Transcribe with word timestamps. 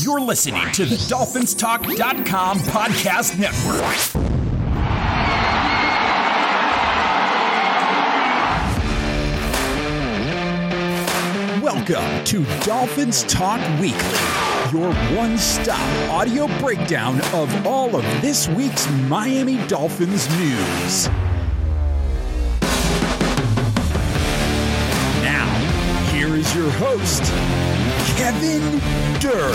You're 0.00 0.20
listening 0.20 0.70
to 0.72 0.84
the 0.84 0.94
DolphinsTalk.com 0.94 2.58
podcast 2.60 3.36
network. 3.36 3.82
Welcome 11.60 12.24
to 12.26 12.44
Dolphins 12.64 13.24
Talk 13.24 13.60
Weekly, 13.80 13.98
your 14.72 14.92
one 15.16 15.36
stop 15.36 15.80
audio 16.10 16.46
breakdown 16.58 17.20
of 17.32 17.66
all 17.66 17.96
of 17.96 18.04
this 18.22 18.46
week's 18.48 18.88
Miami 19.08 19.56
Dolphins 19.66 20.28
news. 20.38 21.08
Now, 25.24 25.46
here 26.12 26.36
is 26.36 26.54
your 26.54 26.70
host, 26.72 27.22
Kevin 28.18 28.80
Dern. 29.20 29.54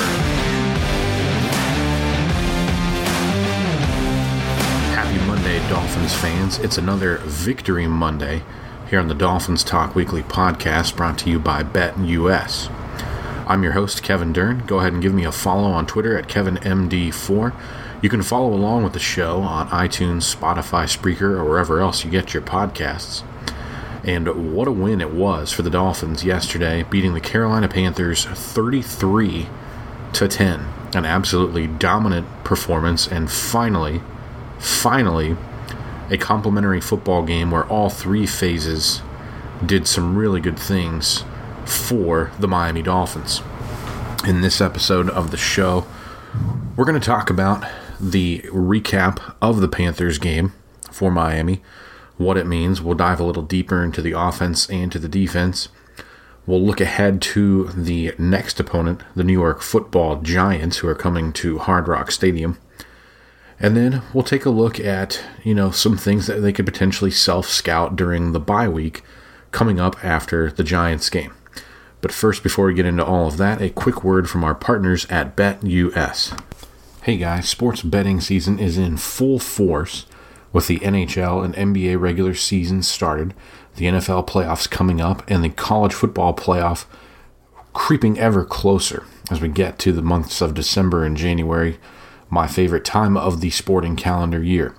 Happy 4.96 5.28
Monday, 5.28 5.60
Dolphins 5.68 6.14
fans. 6.16 6.60
It's 6.60 6.78
another 6.78 7.18
Victory 7.26 7.88
Monday 7.88 8.42
here 8.90 9.02
on 9.02 9.10
the 9.10 9.16
Dolphins 9.16 9.66
Talk 9.66 9.96
Weekly 9.96 10.24
podcast 10.24 10.96
brought 10.96 11.18
to 11.18 11.30
you 11.30 11.40
by 11.40 11.62
Bet 11.64 12.00
US. 12.00 12.70
I'm 13.48 13.64
your 13.64 13.74
host, 13.74 14.02
Kevin 14.02 14.32
Dern. 14.32 14.60
Go 14.66 14.80
ahead 14.80 14.94
and 14.94 15.02
give 15.02 15.14
me 15.14 15.26
a 15.26 15.32
follow 15.34 15.72
on 15.72 15.86
Twitter 15.86 16.18
at 16.18 16.30
KevinMD4. 16.30 17.54
You 18.02 18.08
can 18.08 18.24
follow 18.24 18.54
along 18.54 18.86
with 18.86 18.94
the 18.94 19.00
show 19.00 19.42
on 19.42 19.68
iTunes, 19.68 20.34
Spotify, 20.34 20.86
Spreaker, 20.86 21.38
or 21.38 21.44
wherever 21.44 21.82
else 21.82 22.06
you 22.06 22.10
get 22.10 22.34
your 22.34 22.44
podcasts. 22.44 23.24
And 24.04 24.54
what 24.54 24.68
a 24.68 24.72
win 24.72 25.00
it 25.00 25.14
was 25.14 25.54
for 25.54 25.62
the 25.62 25.70
Dolphins 25.70 26.26
yesterday, 26.26 26.84
beating 26.84 27.14
the 27.14 27.22
Carolina 27.22 27.70
Panthers 27.70 28.26
33 28.26 29.48
to 30.14 30.28
10. 30.28 30.60
An 30.94 31.06
absolutely 31.06 31.68
dominant 31.68 32.28
performance, 32.44 33.08
and 33.08 33.32
finally, 33.32 34.02
finally, 34.60 35.38
a 36.10 36.18
complimentary 36.18 36.82
football 36.82 37.24
game 37.24 37.50
where 37.50 37.66
all 37.66 37.90
three 37.90 38.28
phases 38.28 39.02
did 39.66 39.88
some 39.88 40.18
really 40.18 40.42
good 40.42 40.60
things 40.60 41.24
for 41.66 42.32
the 42.40 42.48
Miami 42.48 42.82
Dolphins. 42.82 43.42
In 44.28 44.42
this 44.42 44.62
episode 44.62 45.10
of 45.10 45.32
the 45.32 45.38
show, 45.38 45.86
we're 46.76 46.86
going 46.86 47.00
to 47.00 47.06
talk 47.06 47.30
about 47.30 47.64
the 48.00 48.40
recap 48.50 49.36
of 49.42 49.62
the 49.62 49.68
Panthers 49.68 50.18
game 50.18 50.54
for 50.92 51.10
Miami, 51.10 51.62
what 52.18 52.38
it 52.38 52.46
means. 52.46 52.82
We'll 52.82 52.96
dive 52.96 53.20
a 53.20 53.24
little 53.24 53.44
deeper 53.44 53.84
into 53.84 54.02
the 54.02 54.12
offense 54.14 54.70
and 54.70 54.92
to 54.92 55.00
the 55.00 55.08
defense. 55.08 55.70
We'll 56.46 56.62
look 56.62 56.82
ahead 56.82 57.22
to 57.22 57.70
the 57.70 58.14
next 58.18 58.60
opponent, 58.60 59.02
the 59.16 59.24
New 59.24 59.34
York 59.34 59.62
football 59.62 60.22
Giants, 60.22 60.78
who 60.78 60.88
are 60.90 60.96
coming 60.96 61.32
to 61.34 61.60
Hard 61.60 61.88
Rock 61.88 62.12
Stadium. 62.12 62.58
And 63.60 63.78
then 63.78 64.02
we'll 64.14 64.26
take 64.26 64.46
a 64.46 64.50
look 64.50 64.80
at, 64.80 65.24
you 65.44 65.56
know, 65.56 65.72
some 65.72 65.98
things 65.98 66.28
that 66.28 66.42
they 66.42 66.52
could 66.52 66.66
potentially 66.66 67.12
self 67.12 67.48
scout 67.48 67.96
during 67.96 68.34
the 68.34 68.40
bye 68.40 68.68
week 68.68 69.04
coming 69.52 69.80
up 69.80 70.04
after 70.04 70.52
the 70.52 70.64
Giants 70.64 71.10
game. 71.10 71.34
But 72.02 72.12
first, 72.12 72.44
before 72.44 72.66
we 72.66 72.74
get 72.74 72.86
into 72.86 73.06
all 73.06 73.28
of 73.28 73.38
that, 73.38 73.62
a 73.62 73.70
quick 73.70 74.04
word 74.04 74.30
from 74.30 74.44
our 74.44 74.56
partners 74.56 75.06
at 75.10 75.38
BetUS. 75.38 76.38
Hey 77.04 77.16
guys, 77.16 77.48
sports 77.48 77.82
betting 77.82 78.20
season 78.20 78.60
is 78.60 78.78
in 78.78 78.98
full 78.98 79.40
force 79.40 80.06
with 80.54 80.68
the 80.68 80.80
NHL 80.80 81.44
and 81.44 81.56
NBA 81.56 82.00
regular 82.00 82.34
seasons 82.34 82.88
started, 82.88 83.34
the 83.76 83.86
NFL 83.86 84.28
playoffs 84.28 84.70
coming 84.70 85.02
up, 85.02 85.30
and 85.30 85.44
the 85.44 85.50
college 85.50 85.94
football 85.94 86.34
playoff 86.34 86.86
creeping 87.74 88.20
ever 88.20 88.46
closer 88.46 89.04
as 89.30 89.42
we 89.42 89.50
get 89.50 89.80
to 89.80 89.92
the 89.92 90.02
months 90.02 90.40
of 90.42 90.54
December 90.54 91.04
and 91.04 91.18
January 91.18 91.80
my 92.30 92.48
favorite 92.48 92.86
time 92.86 93.16
of 93.16 93.42
the 93.42 93.50
sporting 93.50 93.96
calendar 93.96 94.44
year. 94.44 94.76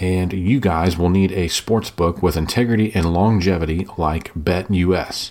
And 0.00 0.32
you 0.32 0.60
guys 0.60 0.96
will 0.98 1.10
need 1.10 1.32
a 1.32 1.48
sports 1.48 1.90
book 1.90 2.22
with 2.22 2.36
integrity 2.36 2.92
and 2.94 3.12
longevity 3.12 3.86
like 3.96 4.32
BetUS. 4.34 5.30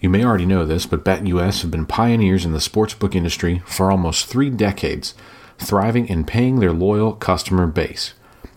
You 0.00 0.10
may 0.10 0.24
already 0.24 0.46
know 0.46 0.64
this, 0.64 0.86
but 0.86 1.04
BetUS 1.04 1.62
have 1.62 1.70
been 1.70 1.86
pioneers 1.86 2.44
in 2.44 2.52
the 2.52 2.58
sportsbook 2.58 3.14
industry 3.14 3.62
for 3.66 3.90
almost 3.90 4.26
three 4.26 4.50
decades, 4.50 5.14
thriving 5.58 6.08
and 6.10 6.26
paying 6.26 6.60
their 6.60 6.72
loyal 6.72 7.14
customer 7.14 7.66
base. 7.66 8.14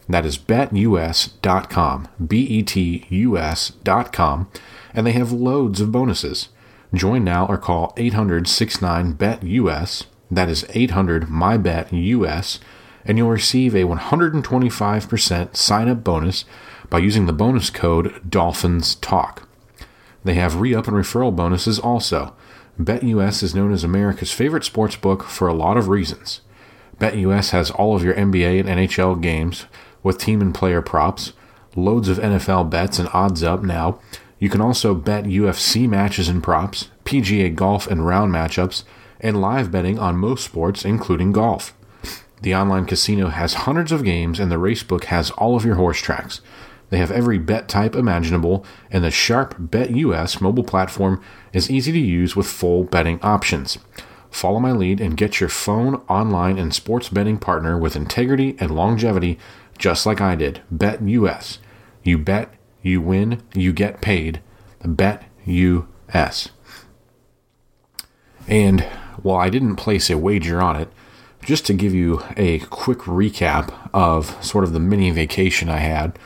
That 0.10 0.26
is 0.26 0.38
betus.com, 0.38 2.08
B 2.26 2.42
E 2.42 2.64
T 2.64 3.06
U 3.10 3.38
S.com, 3.38 4.52
and 4.94 5.08
they 5.08 5.12
have 5.12 5.32
loads 5.32 5.80
of 5.80 5.92
bonuses. 5.92 6.50
Join 6.94 7.24
now 7.24 7.46
or 7.46 7.58
call 7.58 7.94
800 7.96 8.48
69 8.48 9.14
BET-US 9.14 10.06
that 10.32 10.50
is 10.50 10.66
800 10.70 11.24
MyBet 11.24 11.90
US, 11.92 12.60
and 13.04 13.18
you'll 13.18 13.30
receive 13.30 13.74
a 13.74 13.84
125% 13.84 15.56
sign 15.56 15.90
up 15.90 16.04
bonus 16.04 16.46
by 16.90 17.00
using 17.00 17.26
the 17.26 17.34
bonus 17.34 17.70
code 17.70 18.30
Dolphins 18.30 18.96
Talk. 18.96 19.48
They 20.24 20.36
have 20.36 20.62
re 20.62 20.76
up 20.76 20.88
and 20.88 20.96
referral 20.96 21.36
bonuses 21.36 21.80
also. 21.80 22.36
BetUS 22.80 23.42
is 23.44 23.56
known 23.56 23.72
as 23.74 23.84
America's 23.84 24.32
favorite 24.32 24.64
sports 24.64 24.96
book 24.96 25.24
for 25.24 25.48
a 25.48 25.54
lot 25.54 25.78
of 25.78 25.90
reasons. 25.90 26.42
BetUS 27.00 27.52
has 27.52 27.72
all 27.72 27.96
of 27.96 28.04
your 28.04 28.14
NBA 28.14 28.60
and 28.60 28.70
NHL 28.70 29.22
games 29.22 29.66
with 30.04 30.18
team 30.18 30.42
and 30.42 30.54
player 30.54 30.82
props, 30.82 31.34
loads 31.76 32.10
of 32.10 32.18
NFL 32.18 32.70
bets 32.70 33.00
and 33.00 33.10
odds 33.14 33.44
up 33.44 33.64
now. 33.64 34.00
You 34.40 34.50
can 34.50 34.62
also 34.62 34.96
bet 34.96 35.26
UFC 35.26 35.88
matches 35.88 36.30
and 36.30 36.42
props, 36.42 36.90
PGA 37.06 37.54
golf 37.54 37.88
and 37.88 38.06
round 38.06 38.34
matchups, 38.34 38.84
and 39.20 39.42
live 39.42 39.72
betting 39.72 40.00
on 40.00 40.16
most 40.16 40.46
sports, 40.46 40.86
including 40.86 41.32
golf. 41.32 41.74
The 42.42 42.56
online 42.56 42.86
casino 42.86 43.28
has 43.28 43.54
hundreds 43.54 43.92
of 43.92 44.06
games, 44.06 44.40
and 44.40 44.50
the 44.50 44.56
racebook 44.56 45.06
has 45.06 45.32
all 45.32 45.58
of 45.58 45.66
your 45.66 45.76
horse 45.76 46.00
tracks. 46.00 46.40
They 46.90 46.98
have 46.98 47.12
every 47.12 47.38
bet 47.38 47.68
type 47.68 47.96
imaginable, 47.96 48.66
and 48.90 49.04
the 49.04 49.12
Sharp 49.12 49.56
Bet 49.60 49.92
US 49.92 50.40
mobile 50.40 50.64
platform 50.64 51.22
is 51.54 51.70
easy 51.70 51.92
to 51.92 52.00
use 52.00 52.36
with 52.36 52.48
full 52.48 52.86
betting 52.86 53.20
options. 53.22 53.78
Follow 54.32 54.60
my 54.60 54.72
lead 54.72 55.02
and 55.02 55.18
get 55.18 55.40
your 55.40 55.50
phone, 55.50 55.96
online, 56.08 56.58
and 56.58 56.74
sports 56.74 57.10
betting 57.10 57.38
partner 57.38 57.78
with 57.78 57.96
integrity 57.96 58.56
and 58.60 58.72
longevity, 58.72 59.38
just 59.80 60.06
like 60.06 60.22
I 60.22 60.36
did. 60.36 60.62
Bet 60.70 61.02
US. 61.02 61.58
You 62.04 62.18
bet, 62.20 62.54
you 62.84 63.02
win, 63.02 63.42
you 63.56 63.74
get 63.74 64.02
paid. 64.02 64.42
Bet 64.86 65.24
US. 65.46 66.50
And 68.48 68.82
while 69.24 69.38
I 69.38 69.50
didn't 69.50 69.78
place 69.78 70.10
a 70.10 70.18
wager 70.18 70.62
on 70.62 70.76
it, 70.76 70.90
just 71.42 71.66
to 71.66 71.74
give 71.74 71.94
you 71.94 72.22
a 72.36 72.60
quick 72.60 73.00
recap 73.00 73.90
of 73.94 74.44
sort 74.44 74.64
of 74.64 74.74
the 74.74 74.80
mini 74.80 75.10
vacation 75.12 75.70
I 75.70 75.78
had. 75.78 76.20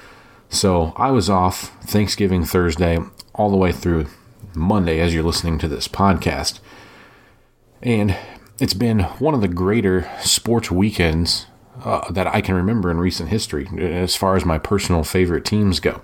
So 0.49 0.93
I 0.97 1.11
was 1.11 1.29
off 1.29 1.71
Thanksgiving 1.83 2.45
Thursday 2.45 2.99
all 3.35 3.51
the 3.51 3.57
way 3.57 3.71
through 3.71 4.07
Monday 4.55 4.99
as 4.99 5.13
you're 5.13 5.23
listening 5.23 5.59
to 5.59 5.67
this 5.67 5.87
podcast. 5.87 6.59
And 7.81 8.15
it's 8.59 8.73
been 8.73 8.99
one 8.99 9.33
of 9.33 9.41
the 9.41 9.47
greater 9.47 10.09
sports 10.21 10.71
weekends 10.71 11.47
uh, 11.83 12.11
that 12.11 12.27
I 12.27 12.41
can 12.41 12.55
remember 12.55 12.91
in 12.91 12.97
recent 12.97 13.29
history 13.29 13.67
as 13.77 14.15
far 14.15 14.35
as 14.35 14.45
my 14.45 14.57
personal 14.57 15.03
favorite 15.03 15.45
teams 15.45 15.79
go. 15.79 16.01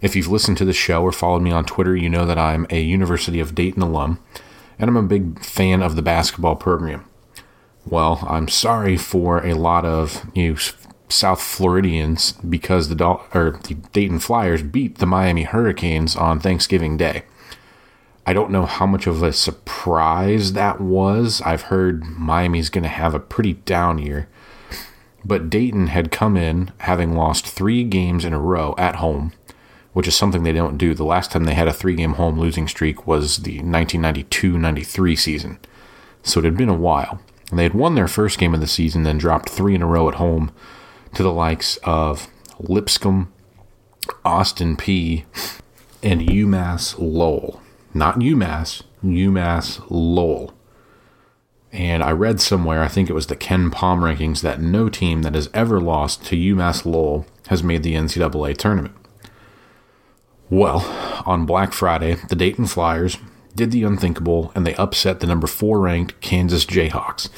If 0.00 0.14
you've 0.14 0.28
listened 0.28 0.58
to 0.58 0.64
the 0.64 0.72
show 0.72 1.02
or 1.02 1.12
followed 1.12 1.42
me 1.42 1.50
on 1.50 1.64
Twitter, 1.64 1.96
you 1.96 2.08
know 2.08 2.26
that 2.26 2.38
I'm 2.38 2.66
a 2.70 2.80
University 2.80 3.40
of 3.40 3.54
Dayton 3.54 3.82
alum 3.82 4.18
and 4.78 4.88
I'm 4.90 4.96
a 4.96 5.02
big 5.02 5.42
fan 5.42 5.82
of 5.82 5.96
the 5.96 6.02
basketball 6.02 6.56
program. 6.56 7.04
Well, 7.86 8.24
I'm 8.28 8.48
sorry 8.48 8.96
for 8.96 9.44
a 9.44 9.54
lot 9.54 9.84
of 9.84 10.26
you 10.34 10.56
South 11.08 11.40
Floridians 11.40 12.32
because 12.32 12.88
the 12.88 13.04
or 13.04 13.60
the 13.62 13.74
Dayton 13.92 14.18
Flyers 14.18 14.62
beat 14.62 14.98
the 14.98 15.06
Miami 15.06 15.44
Hurricanes 15.44 16.16
on 16.16 16.40
Thanksgiving 16.40 16.96
Day. 16.96 17.22
I 18.26 18.32
don't 18.32 18.50
know 18.50 18.66
how 18.66 18.86
much 18.86 19.06
of 19.06 19.22
a 19.22 19.32
surprise 19.32 20.54
that 20.54 20.80
was. 20.80 21.40
I've 21.42 21.62
heard 21.62 22.04
Miami's 22.04 22.70
going 22.70 22.82
to 22.82 22.88
have 22.88 23.14
a 23.14 23.20
pretty 23.20 23.52
down 23.52 23.98
year. 23.98 24.28
But 25.26 25.50
Dayton 25.50 25.88
had 25.88 26.12
come 26.12 26.36
in 26.36 26.72
having 26.78 27.14
lost 27.14 27.46
three 27.46 27.82
games 27.84 28.24
in 28.24 28.32
a 28.32 28.38
row 28.38 28.74
at 28.78 28.96
home 28.96 29.32
which 29.96 30.06
is 30.06 30.14
something 30.14 30.42
they 30.42 30.52
don't 30.52 30.76
do. 30.76 30.92
The 30.92 31.06
last 31.06 31.32
time 31.32 31.44
they 31.44 31.54
had 31.54 31.68
a 31.68 31.72
three 31.72 31.94
game 31.94 32.12
home 32.12 32.38
losing 32.38 32.68
streak 32.68 33.06
was 33.06 33.38
the 33.38 33.60
1992 33.60 34.58
93 34.58 35.16
season. 35.16 35.58
So 36.22 36.38
it 36.38 36.44
had 36.44 36.54
been 36.54 36.68
a 36.68 36.74
while. 36.74 37.22
And 37.48 37.58
they 37.58 37.62
had 37.62 37.72
won 37.72 37.94
their 37.94 38.06
first 38.06 38.38
game 38.38 38.52
of 38.52 38.60
the 38.60 38.66
season, 38.66 39.04
then 39.04 39.16
dropped 39.16 39.48
three 39.48 39.74
in 39.74 39.80
a 39.80 39.86
row 39.86 40.06
at 40.10 40.16
home 40.16 40.50
to 41.14 41.22
the 41.22 41.32
likes 41.32 41.78
of 41.78 42.28
Lipscomb, 42.58 43.32
Austin 44.22 44.76
Peay, 44.76 45.24
and 46.02 46.20
UMass 46.20 46.96
Lowell. 46.98 47.62
Not 47.94 48.16
UMass, 48.16 48.82
UMass 49.02 49.82
Lowell. 49.88 50.52
And 51.76 52.02
I 52.02 52.10
read 52.12 52.40
somewhere, 52.40 52.82
I 52.82 52.88
think 52.88 53.10
it 53.10 53.12
was 53.12 53.26
the 53.26 53.36
KenPom 53.36 53.70
rankings, 53.98 54.40
that 54.40 54.62
no 54.62 54.88
team 54.88 55.20
that 55.22 55.34
has 55.34 55.50
ever 55.52 55.78
lost 55.78 56.24
to 56.24 56.34
UMass 56.34 56.86
Lowell 56.86 57.26
has 57.48 57.62
made 57.62 57.82
the 57.82 57.92
NCAA 57.92 58.56
tournament. 58.56 58.94
Well, 60.48 60.80
on 61.26 61.44
Black 61.44 61.74
Friday, 61.74 62.14
the 62.30 62.34
Dayton 62.34 62.66
Flyers 62.66 63.18
did 63.54 63.72
the 63.72 63.82
unthinkable 63.82 64.52
and 64.54 64.66
they 64.66 64.74
upset 64.76 65.20
the 65.20 65.26
number 65.26 65.46
four 65.46 65.78
ranked 65.80 66.18
Kansas 66.22 66.64
Jayhawks. 66.64 67.28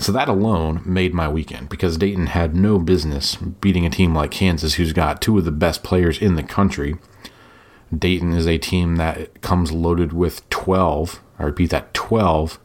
So 0.00 0.10
that 0.10 0.28
alone 0.28 0.82
made 0.84 1.14
my 1.14 1.28
weekend 1.28 1.68
because 1.68 1.96
Dayton 1.96 2.26
had 2.26 2.56
no 2.56 2.80
business 2.80 3.36
beating 3.36 3.86
a 3.86 3.90
team 3.90 4.12
like 4.12 4.32
Kansas, 4.32 4.74
who's 4.74 4.92
got 4.92 5.22
two 5.22 5.38
of 5.38 5.44
the 5.44 5.52
best 5.52 5.84
players 5.84 6.18
in 6.18 6.34
the 6.34 6.42
country. 6.42 6.96
Dayton 7.96 8.32
is 8.32 8.48
a 8.48 8.58
team 8.58 8.96
that 8.96 9.40
comes 9.40 9.70
loaded 9.70 10.12
with 10.12 10.48
12, 10.50 11.20
I 11.38 11.44
repeat 11.44 11.70
that, 11.70 11.94
12 11.94 12.58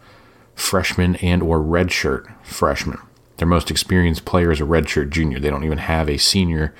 freshmen 0.59 1.15
and 1.17 1.41
or 1.41 1.59
redshirt 1.59 2.31
freshman. 2.43 2.99
Their 3.37 3.47
most 3.47 3.71
experienced 3.71 4.25
player 4.25 4.51
is 4.51 4.59
a 4.59 4.65
redshirt 4.65 5.09
junior. 5.09 5.39
They 5.39 5.49
don't 5.49 5.63
even 5.63 5.77
have 5.77 6.09
a 6.09 6.17
senior 6.17 6.75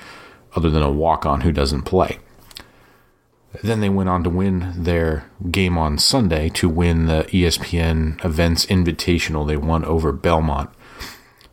other 0.54 0.70
than 0.70 0.82
a 0.82 0.90
walk-on 0.90 1.40
who 1.40 1.52
doesn't 1.52 1.82
play. 1.82 2.18
Then 3.62 3.80
they 3.80 3.88
went 3.88 4.08
on 4.08 4.22
to 4.24 4.30
win 4.30 4.72
their 4.76 5.30
game 5.50 5.76
on 5.76 5.98
Sunday 5.98 6.50
to 6.50 6.68
win 6.68 7.06
the 7.06 7.24
ESPN 7.30 8.24
Events 8.24 8.66
Invitational. 8.66 9.46
They 9.46 9.56
won 9.56 9.84
over 9.84 10.12
Belmont. 10.12 10.70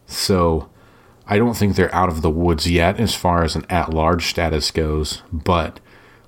So 0.05 0.69
I 1.25 1.37
don't 1.37 1.55
think 1.55 1.75
they're 1.75 1.93
out 1.95 2.09
of 2.09 2.21
the 2.21 2.29
woods 2.29 2.69
yet 2.69 2.99
as 2.99 3.15
far 3.15 3.43
as 3.43 3.55
an 3.55 3.65
at 3.69 3.93
large 3.93 4.27
status 4.27 4.69
goes, 4.71 5.23
but 5.31 5.79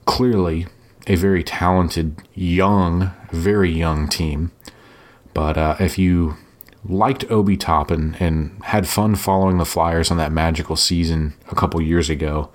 clearly 0.05 0.67
a 1.07 1.15
very 1.15 1.43
talented, 1.43 2.15
young, 2.33 3.11
very 3.31 3.71
young 3.71 4.07
team. 4.07 4.51
But 5.39 5.57
uh, 5.57 5.77
if 5.79 5.97
you 5.97 6.35
liked 6.83 7.31
Obi 7.31 7.55
Toppin 7.55 8.17
and 8.19 8.61
had 8.65 8.89
fun 8.89 9.15
following 9.15 9.57
the 9.57 9.63
Flyers 9.63 10.11
on 10.11 10.17
that 10.17 10.33
magical 10.33 10.75
season 10.75 11.33
a 11.49 11.55
couple 11.55 11.79
years 11.79 12.09
ago, 12.09 12.49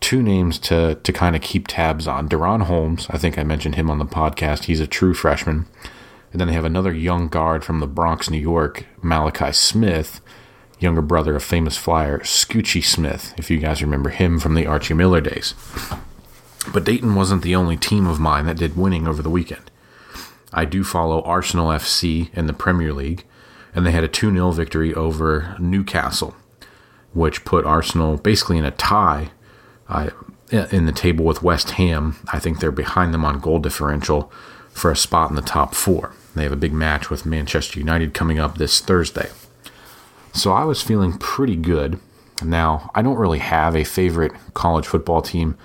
two 0.00 0.22
names 0.22 0.58
to 0.60 0.94
to 0.94 1.12
kind 1.12 1.36
of 1.36 1.42
keep 1.42 1.68
tabs 1.68 2.08
on. 2.08 2.26
DaRon 2.26 2.62
Holmes, 2.62 3.06
I 3.10 3.18
think 3.18 3.36
I 3.36 3.42
mentioned 3.42 3.74
him 3.74 3.90
on 3.90 3.98
the 3.98 4.06
podcast. 4.06 4.64
He's 4.64 4.80
a 4.80 4.86
true 4.86 5.12
freshman. 5.12 5.66
And 6.32 6.40
then 6.40 6.48
they 6.48 6.54
have 6.54 6.64
another 6.64 6.94
young 6.94 7.28
guard 7.28 7.62
from 7.62 7.80
the 7.80 7.86
Bronx, 7.86 8.30
New 8.30 8.40
York, 8.40 8.86
Malachi 9.02 9.52
Smith, 9.52 10.22
younger 10.78 11.02
brother 11.02 11.36
of 11.36 11.44
famous 11.44 11.76
flyer 11.76 12.20
Scoochie 12.20 12.82
Smith, 12.82 13.34
if 13.36 13.50
you 13.50 13.58
guys 13.58 13.82
remember 13.82 14.08
him 14.08 14.40
from 14.40 14.54
the 14.54 14.66
Archie 14.66 14.94
Miller 14.94 15.20
days. 15.20 15.52
But 16.72 16.84
Dayton 16.84 17.14
wasn't 17.14 17.42
the 17.42 17.54
only 17.54 17.76
team 17.76 18.06
of 18.06 18.18
mine 18.18 18.46
that 18.46 18.56
did 18.56 18.74
winning 18.74 19.06
over 19.06 19.20
the 19.20 19.28
weekend. 19.28 19.70
I 20.52 20.64
do 20.64 20.84
follow 20.84 21.22
Arsenal 21.22 21.68
FC 21.68 22.34
in 22.34 22.46
the 22.46 22.52
Premier 22.52 22.92
League, 22.92 23.24
and 23.74 23.86
they 23.86 23.90
had 23.90 24.04
a 24.04 24.08
2 24.08 24.30
0 24.30 24.50
victory 24.52 24.94
over 24.94 25.56
Newcastle, 25.58 26.34
which 27.12 27.44
put 27.44 27.64
Arsenal 27.64 28.16
basically 28.16 28.58
in 28.58 28.64
a 28.64 28.70
tie 28.70 29.30
uh, 29.88 30.10
in 30.50 30.86
the 30.86 30.92
table 30.92 31.24
with 31.24 31.42
West 31.42 31.72
Ham. 31.72 32.16
I 32.32 32.38
think 32.38 32.60
they're 32.60 32.70
behind 32.70 33.12
them 33.12 33.24
on 33.24 33.40
goal 33.40 33.58
differential 33.58 34.30
for 34.70 34.90
a 34.90 34.96
spot 34.96 35.30
in 35.30 35.36
the 35.36 35.42
top 35.42 35.74
four. 35.74 36.12
They 36.34 36.42
have 36.42 36.52
a 36.52 36.56
big 36.56 36.72
match 36.72 37.08
with 37.08 37.26
Manchester 37.26 37.78
United 37.78 38.14
coming 38.14 38.38
up 38.38 38.58
this 38.58 38.80
Thursday. 38.80 39.30
So 40.34 40.52
I 40.52 40.64
was 40.64 40.82
feeling 40.82 41.16
pretty 41.16 41.56
good. 41.56 41.98
Now, 42.44 42.90
I 42.94 43.00
don't 43.00 43.16
really 43.16 43.38
have 43.38 43.74
a 43.74 43.84
favorite 43.84 44.32
college 44.52 44.86
football 44.86 45.22
team. 45.22 45.56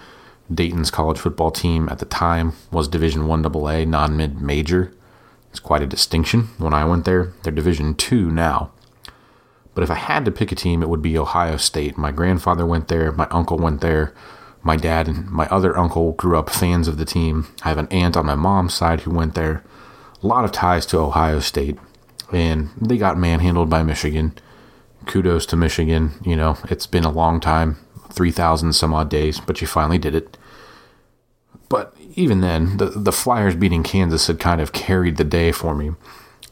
Dayton's 0.53 0.92
college 0.92 1.18
football 1.18 1.51
team 1.51 1.88
at 1.89 2.00
the 2.00 2.06
time 2.06 2.53
was 2.71 2.88
Division 2.88 3.27
1 3.27 3.45
AA, 3.45 3.86
non 3.86 4.18
mid 4.18 4.42
major. 4.42 4.94
It's 5.50 5.59
quite 5.59 5.81
a 5.81 5.88
distinction. 5.88 6.50
When 6.57 6.74
I 6.74 6.86
went 6.86 7.06
there, 7.06 7.33
they're 7.44 7.51
Division 7.51 7.95
2 7.95 8.31
now. 8.31 8.71
But 9.74 9.83
if 9.83 9.92
I 9.92 9.95
had 9.95 10.25
to 10.25 10.31
pick 10.31 10.51
a 10.51 10.56
team, 10.56 10.81
it 10.81 10.89
would 10.89 11.01
be 11.01 11.18
Ohio 11.18 11.57
State. 11.57 11.98
My 11.98 12.12
grandfather 12.12 12.65
went 12.65 12.88
there, 12.88 13.12
my 13.12 13.27
uncle 13.31 13.57
went 13.57 13.81
there, 13.81 14.13
my 14.63 14.75
dad 14.75 15.07
and 15.07 15.30
my 15.30 15.48
other 15.48 15.77
uncle 15.77 16.13
grew 16.13 16.38
up 16.38 16.50
fans 16.50 16.88
of 16.88 16.97
the 16.97 17.06
team. 17.06 17.47
I 17.63 17.69
have 17.69 17.77
an 17.77 17.88
aunt 17.88 18.18
on 18.18 18.25
my 18.25 18.36
mom's 18.36 18.74
side 18.74 19.01
who 19.01 19.12
went 19.12 19.36
there. 19.36 19.63
A 20.21 20.27
lot 20.27 20.45
of 20.45 20.51
ties 20.51 20.86
to 20.88 21.00
Ohio 21.00 21.39
State, 21.39 21.80
and 22.31 22.69
they 22.80 22.97
got 22.97 23.18
manhandled 23.18 23.69
by 23.69 23.81
Michigan. 23.83 24.33
Kudos 25.07 25.45
to 25.47 25.56
Michigan. 25.56 26.12
You 26.24 26.36
know, 26.36 26.57
it's 26.69 26.86
been 26.86 27.06
a 27.06 27.12
long 27.12 27.39
time 27.39 27.77
3,000 28.12 28.74
some 28.74 28.94
odd 28.94 29.09
days, 29.09 29.39
but 29.39 29.62
you 29.62 29.68
finally 29.68 29.97
did 29.97 30.13
it. 30.13 30.38
But 31.71 31.95
even 32.15 32.41
then, 32.41 32.75
the, 32.75 32.88
the 32.88 33.13
Flyers 33.13 33.56
beating 33.56 33.81
Kansas 33.81 34.27
had 34.27 34.41
kind 34.41 34.59
of 34.59 34.73
carried 34.73 35.15
the 35.15 35.23
day 35.23 35.53
for 35.53 35.73
me. 35.73 35.91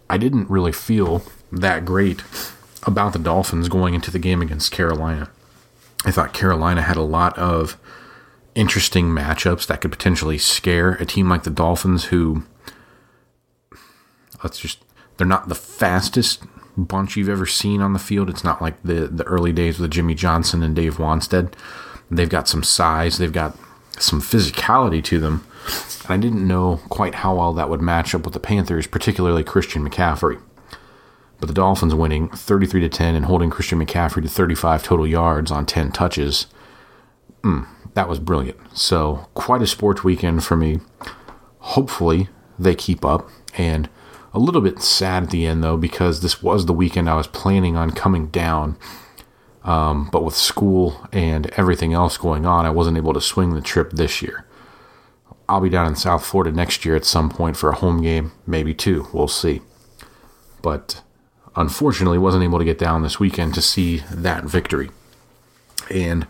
I 0.10 0.18
didn't 0.18 0.50
really 0.50 0.72
feel 0.72 1.24
that 1.52 1.84
great 1.84 2.24
about 2.84 3.12
the 3.12 3.20
Dolphins 3.20 3.68
going 3.68 3.94
into 3.94 4.12
the 4.12 4.18
game 4.18 4.42
against 4.42 4.72
Carolina. 4.72 5.30
I 6.06 6.12
thought 6.12 6.32
Carolina 6.32 6.84
had 6.84 6.96
a 6.96 7.02
lot 7.02 7.38
of 7.38 7.76
interesting 8.56 9.08
matchups 9.08 9.68
that 9.68 9.82
could 9.82 9.92
potentially 9.92 10.38
scare 10.38 10.92
a 10.92 11.06
team 11.06 11.28
like 11.28 11.44
the 11.44 11.50
Dolphins, 11.50 12.06
who, 12.06 12.44
let's 14.42 14.58
just, 14.58 14.80
they're 15.18 15.28
not 15.28 15.50
the 15.50 15.54
fastest 15.54 16.44
bunch 16.78 17.18
you've 17.18 17.28
ever 17.28 17.46
seen 17.46 17.82
on 17.82 17.92
the 17.92 18.00
field. 18.00 18.30
It's 18.30 18.46
not 18.46 18.62
like 18.62 18.82
the, 18.84 19.08
the 19.08 19.26
early 19.26 19.52
days 19.52 19.80
with 19.80 19.92
Jimmy 19.92 20.16
Johnson 20.16 20.64
and 20.64 20.74
Dave 20.74 20.96
Wannstedt. 20.96 21.52
They've 22.10 22.30
got 22.30 22.48
some 22.48 22.64
size, 22.64 23.18
they've 23.18 23.34
got 23.34 23.58
some 24.00 24.22
physicality 24.22 25.04
to 25.06 25.20
them. 25.20 25.46
And 26.04 26.12
I 26.12 26.18
didn't 26.18 26.48
know 26.48 26.78
quite 26.90 27.16
how 27.16 27.36
well 27.36 27.54
that 27.54 27.70
would 27.70 27.82
match 27.82 28.16
up 28.16 28.24
with 28.24 28.34
the 28.34 28.40
Panthers, 28.40 28.88
particularly 28.88 29.44
Christian 29.44 29.88
McCaffrey. 29.88 30.42
But 31.40 31.48
the 31.48 31.54
Dolphins 31.54 31.96
winning 31.96 32.30
33 32.30 32.82
to 32.82 32.90
10 32.90 33.16
and 33.16 33.26
holding 33.26 33.50
Christian 33.50 33.84
McCaffrey 33.84 34.22
to 34.24 34.28
35 34.28 34.84
total 34.84 35.08
yards 35.08 35.52
on 35.52 35.66
10 35.66 35.92
touches. 35.92 36.48
Mm, 37.44 37.68
that 37.94 38.10
was 38.10 38.20
brilliant. 38.20 38.58
So, 38.78 39.28
quite 39.34 39.62
a 39.62 39.68
sports 39.68 40.04
weekend 40.04 40.44
for 40.44 40.58
me. 40.58 40.80
Hopefully, 41.60 42.30
they 42.58 42.76
keep 42.76 43.06
up. 43.06 43.30
And 43.58 43.90
a 44.34 44.40
little 44.40 44.62
bit 44.62 44.82
sad 44.82 45.24
at 45.24 45.30
the 45.32 45.46
end, 45.46 45.64
though, 45.64 45.78
because 45.78 46.22
this 46.22 46.44
was 46.44 46.66
the 46.66 46.74
weekend 46.74 47.10
I 47.10 47.16
was 47.16 47.28
planning 47.28 47.76
on 47.76 47.92
coming 47.92 48.28
down. 48.28 48.78
Um, 49.64 50.10
but 50.12 50.24
with 50.24 50.36
school 50.36 51.08
and 51.12 51.48
everything 51.58 51.94
else 51.94 52.18
going 52.18 52.46
on, 52.46 52.66
I 52.66 52.70
wasn't 52.70 52.98
able 52.98 53.14
to 53.14 53.22
swing 53.22 53.54
the 53.54 53.62
trip 53.62 53.92
this 53.92 54.22
year. 54.22 54.46
I'll 55.48 55.62
be 55.62 55.70
down 55.70 55.88
in 55.88 55.96
South 55.96 56.26
Florida 56.26 56.56
next 56.56 56.86
year 56.86 56.96
at 56.96 57.06
some 57.06 57.30
point 57.30 57.58
for 57.58 57.70
a 57.70 57.76
home 57.76 58.02
game, 58.02 58.32
maybe 58.46 58.74
two. 58.74 59.08
We'll 59.12 59.28
see. 59.28 59.62
But 60.62 61.02
unfortunately 61.56 62.18
wasn't 62.18 62.44
able 62.44 62.60
to 62.60 62.66
get 62.66 62.78
down 62.78 63.02
this 63.02 63.20
weekend 63.20 63.54
to 63.56 63.62
see 63.62 64.04
that 64.12 64.46
victory. 64.46 64.92
And 65.90 66.26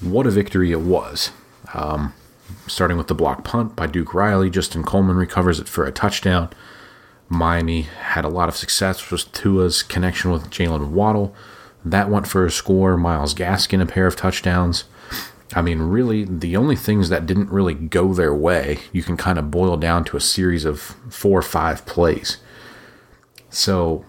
what 0.00 0.26
a 0.26 0.30
victory 0.30 0.72
it 0.72 0.80
was. 0.80 1.30
Um, 1.72 2.12
starting 2.66 2.98
with 2.98 3.06
the 3.06 3.14
block 3.14 3.44
punt 3.44 3.76
by 3.76 3.86
Duke 3.86 4.12
Riley, 4.12 4.50
Justin 4.50 4.82
Coleman 4.82 5.16
recovers 5.16 5.60
it 5.60 5.68
for 5.68 5.84
a 5.84 5.92
touchdown. 5.92 6.50
Miami 7.28 7.82
had 7.82 8.24
a 8.24 8.28
lot 8.28 8.48
of 8.48 8.56
success 8.56 9.10
with 9.10 9.32
Tua's 9.32 9.82
connection 9.82 10.30
with 10.30 10.50
Jaylen 10.50 10.90
Waddle. 10.90 11.34
That 11.84 12.08
went 12.08 12.26
for 12.26 12.46
a 12.46 12.50
score. 12.50 12.96
Myles 12.96 13.34
Gaskin, 13.34 13.82
a 13.82 13.86
pair 13.86 14.06
of 14.06 14.16
touchdowns. 14.16 14.84
I 15.54 15.62
mean, 15.62 15.80
really, 15.80 16.24
the 16.24 16.56
only 16.56 16.74
things 16.74 17.10
that 17.10 17.26
didn't 17.26 17.50
really 17.50 17.74
go 17.74 18.14
their 18.14 18.34
way, 18.34 18.78
you 18.92 19.02
can 19.02 19.16
kind 19.16 19.38
of 19.38 19.50
boil 19.50 19.76
down 19.76 20.04
to 20.06 20.16
a 20.16 20.20
series 20.20 20.64
of 20.64 20.80
four 20.80 21.38
or 21.38 21.42
five 21.42 21.84
plays. 21.86 22.38
So, 23.50 24.04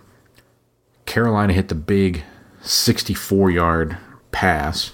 Carolina 1.06 1.54
hit 1.54 1.68
the 1.68 1.76
big 1.76 2.24
64 2.62 3.52
yard 3.52 3.98
pass 4.32 4.94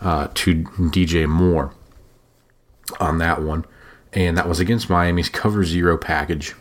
uh, 0.00 0.28
to 0.34 0.64
DJ 0.64 1.28
Moore 1.28 1.72
on 2.98 3.18
that 3.18 3.42
one. 3.42 3.64
And 4.12 4.36
that 4.36 4.48
was 4.48 4.58
against 4.58 4.90
Miami's 4.90 5.28
cover 5.28 5.64
zero 5.64 5.96
package. 5.96 6.54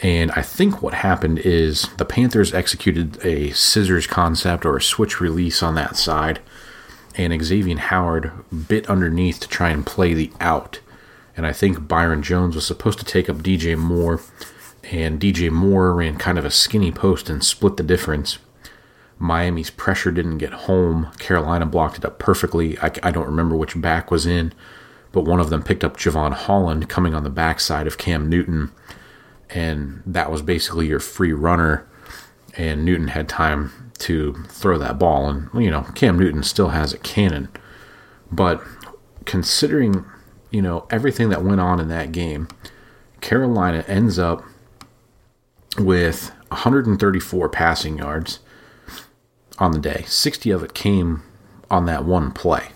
And 0.00 0.30
I 0.32 0.42
think 0.42 0.82
what 0.82 0.94
happened 0.94 1.38
is 1.38 1.88
the 1.96 2.04
Panthers 2.04 2.52
executed 2.52 3.24
a 3.24 3.50
scissors 3.52 4.06
concept 4.06 4.66
or 4.66 4.76
a 4.76 4.82
switch 4.82 5.20
release 5.20 5.62
on 5.62 5.74
that 5.76 5.96
side. 5.96 6.40
And 7.16 7.42
Xavier 7.42 7.78
Howard 7.78 8.30
bit 8.68 8.88
underneath 8.90 9.40
to 9.40 9.48
try 9.48 9.70
and 9.70 9.86
play 9.86 10.12
the 10.12 10.30
out. 10.38 10.80
And 11.34 11.46
I 11.46 11.52
think 11.52 11.88
Byron 11.88 12.22
Jones 12.22 12.54
was 12.54 12.66
supposed 12.66 12.98
to 12.98 13.04
take 13.04 13.30
up 13.30 13.38
DJ 13.38 13.76
Moore 13.76 14.20
and 14.90 15.20
DJ 15.20 15.50
Moore 15.50 15.94
ran 15.94 16.16
kind 16.16 16.38
of 16.38 16.44
a 16.44 16.50
skinny 16.50 16.92
post 16.92 17.28
and 17.28 17.44
split 17.44 17.76
the 17.76 17.82
difference. 17.82 18.38
Miami's 19.18 19.70
pressure 19.70 20.10
didn't 20.10 20.38
get 20.38 20.52
home. 20.52 21.10
Carolina 21.18 21.66
blocked 21.66 21.98
it 21.98 22.04
up 22.04 22.18
perfectly. 22.18 22.78
I, 22.78 22.90
I, 23.02 23.10
don't 23.10 23.26
remember 23.26 23.56
which 23.56 23.80
back 23.80 24.10
was 24.10 24.26
in, 24.26 24.52
but 25.12 25.24
one 25.24 25.40
of 25.40 25.48
them 25.48 25.62
picked 25.62 25.82
up 25.82 25.96
Jevon 25.96 26.34
Holland 26.34 26.88
coming 26.88 27.14
on 27.14 27.24
the 27.24 27.30
backside 27.30 27.86
of 27.86 27.98
Cam 27.98 28.28
Newton, 28.28 28.70
and 29.50 30.02
that 30.06 30.30
was 30.30 30.42
basically 30.42 30.86
your 30.86 31.00
free 31.00 31.32
runner. 31.32 31.86
And 32.56 32.84
Newton 32.84 33.08
had 33.08 33.28
time 33.28 33.92
to 33.98 34.34
throw 34.48 34.78
that 34.78 34.98
ball, 34.98 35.28
and 35.28 35.48
you 35.62 35.70
know 35.70 35.82
Cam 35.94 36.18
Newton 36.18 36.42
still 36.42 36.68
has 36.68 36.92
a 36.92 36.98
cannon, 36.98 37.48
but 38.30 38.62
considering 39.24 40.04
you 40.50 40.62
know 40.62 40.86
everything 40.90 41.28
that 41.30 41.44
went 41.44 41.60
on 41.60 41.80
in 41.80 41.88
that 41.88 42.12
game, 42.12 42.48
Carolina 43.20 43.84
ends 43.86 44.18
up 44.18 44.42
with 45.78 46.30
134 46.48 47.48
passing 47.48 47.98
yards 47.98 48.40
on 49.58 49.72
the 49.72 49.78
day. 49.78 50.04
60 50.06 50.50
of 50.50 50.62
it 50.62 50.74
came 50.74 51.22
on 51.70 51.86
that 51.86 52.04
one 52.04 52.30
play. 52.32 52.68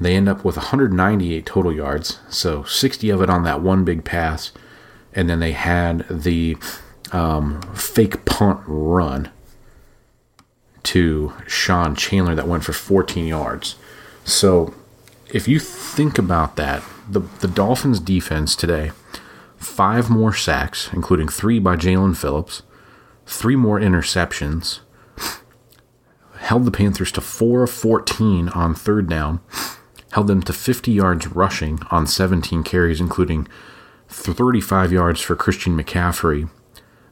They 0.00 0.16
end 0.16 0.28
up 0.28 0.44
with 0.44 0.56
198 0.56 1.46
total 1.46 1.72
yards, 1.72 2.18
so 2.28 2.64
60 2.64 3.10
of 3.10 3.22
it 3.22 3.30
on 3.30 3.44
that 3.44 3.62
one 3.62 3.84
big 3.84 4.04
pass. 4.04 4.52
And 5.14 5.28
then 5.28 5.40
they 5.40 5.52
had 5.52 6.06
the 6.08 6.56
um, 7.12 7.62
fake 7.74 8.24
punt 8.24 8.60
run 8.66 9.30
to 10.84 11.32
Sean 11.46 11.94
Chandler 11.94 12.34
that 12.34 12.48
went 12.48 12.64
for 12.64 12.72
14 12.72 13.26
yards. 13.26 13.76
So 14.24 14.74
if 15.32 15.48
you 15.48 15.58
think 15.58 16.18
about 16.18 16.56
that, 16.56 16.82
the, 17.08 17.20
the 17.40 17.48
Dolphins 17.48 18.00
defense 18.00 18.54
today, 18.56 18.92
five 19.56 20.10
more 20.10 20.34
sacks, 20.34 20.90
including 20.92 21.28
three 21.28 21.58
by 21.58 21.76
Jaelan 21.76 22.16
Phillips, 22.16 22.62
three 23.26 23.56
more 23.56 23.80
interceptions, 23.80 24.80
held 26.38 26.64
the 26.64 26.70
Panthers 26.70 27.12
to 27.12 27.20
4 27.20 27.64
of 27.64 27.70
14 27.70 28.50
on 28.50 28.74
third 28.74 29.08
down, 29.08 29.40
held 30.12 30.26
them 30.26 30.42
to 30.42 30.52
50 30.52 30.92
yards 30.92 31.26
rushing 31.28 31.80
on 31.90 32.06
17 32.06 32.62
carries, 32.62 33.00
including 33.00 33.48
35 34.14 34.92
yards 34.92 35.20
for 35.20 35.36
Christian 35.36 35.76
McCaffrey, 35.76 36.48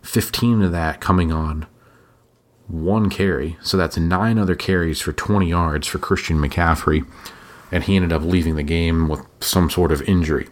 15 0.03 0.63
of 0.63 0.73
that 0.73 1.01
coming 1.01 1.33
on 1.33 1.67
one 2.73 3.11
carry. 3.11 3.57
So 3.63 3.77
that's 3.77 3.97
nine 3.97 4.39
other 4.39 4.55
carries 4.55 5.01
for 5.01 5.13
20 5.13 5.49
yards 5.49 5.87
for 5.87 5.99
Christian 5.99 6.39
McCaffrey. 6.39 7.07
And 7.71 7.85
he 7.85 7.97
ended 7.97 8.13
up 8.13 8.23
leaving 8.23 8.57
the 8.57 8.63
game 8.63 9.09
with 9.09 9.25
some 9.41 9.71
sort 9.71 9.93
of 9.93 10.03
injury. 10.03 10.49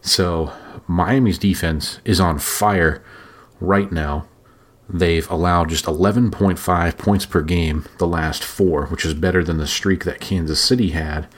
So 0.00 0.52
Miami's 0.86 1.38
defense 1.38 2.00
is 2.04 2.20
on 2.20 2.38
fire 2.38 3.02
right 3.60 3.90
now. 3.92 4.26
They've 4.88 5.30
allowed 5.30 5.68
just 5.68 5.84
11.5 5.84 6.98
points 6.98 7.26
per 7.26 7.42
game 7.42 7.86
the 7.98 8.06
last 8.06 8.42
four, 8.42 8.86
which 8.86 9.04
is 9.04 9.14
better 9.14 9.44
than 9.44 9.58
the 9.58 9.66
streak 9.66 10.04
that 10.04 10.20
Kansas 10.20 10.60
City 10.60 10.90
had, 10.90 11.28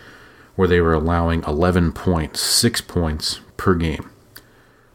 where 0.55 0.69
they 0.69 0.81
were 0.81 0.95
allowing 0.95 1.43
11.6 1.43 2.87
points 2.87 3.41
per 3.57 3.75
game. 3.75 4.12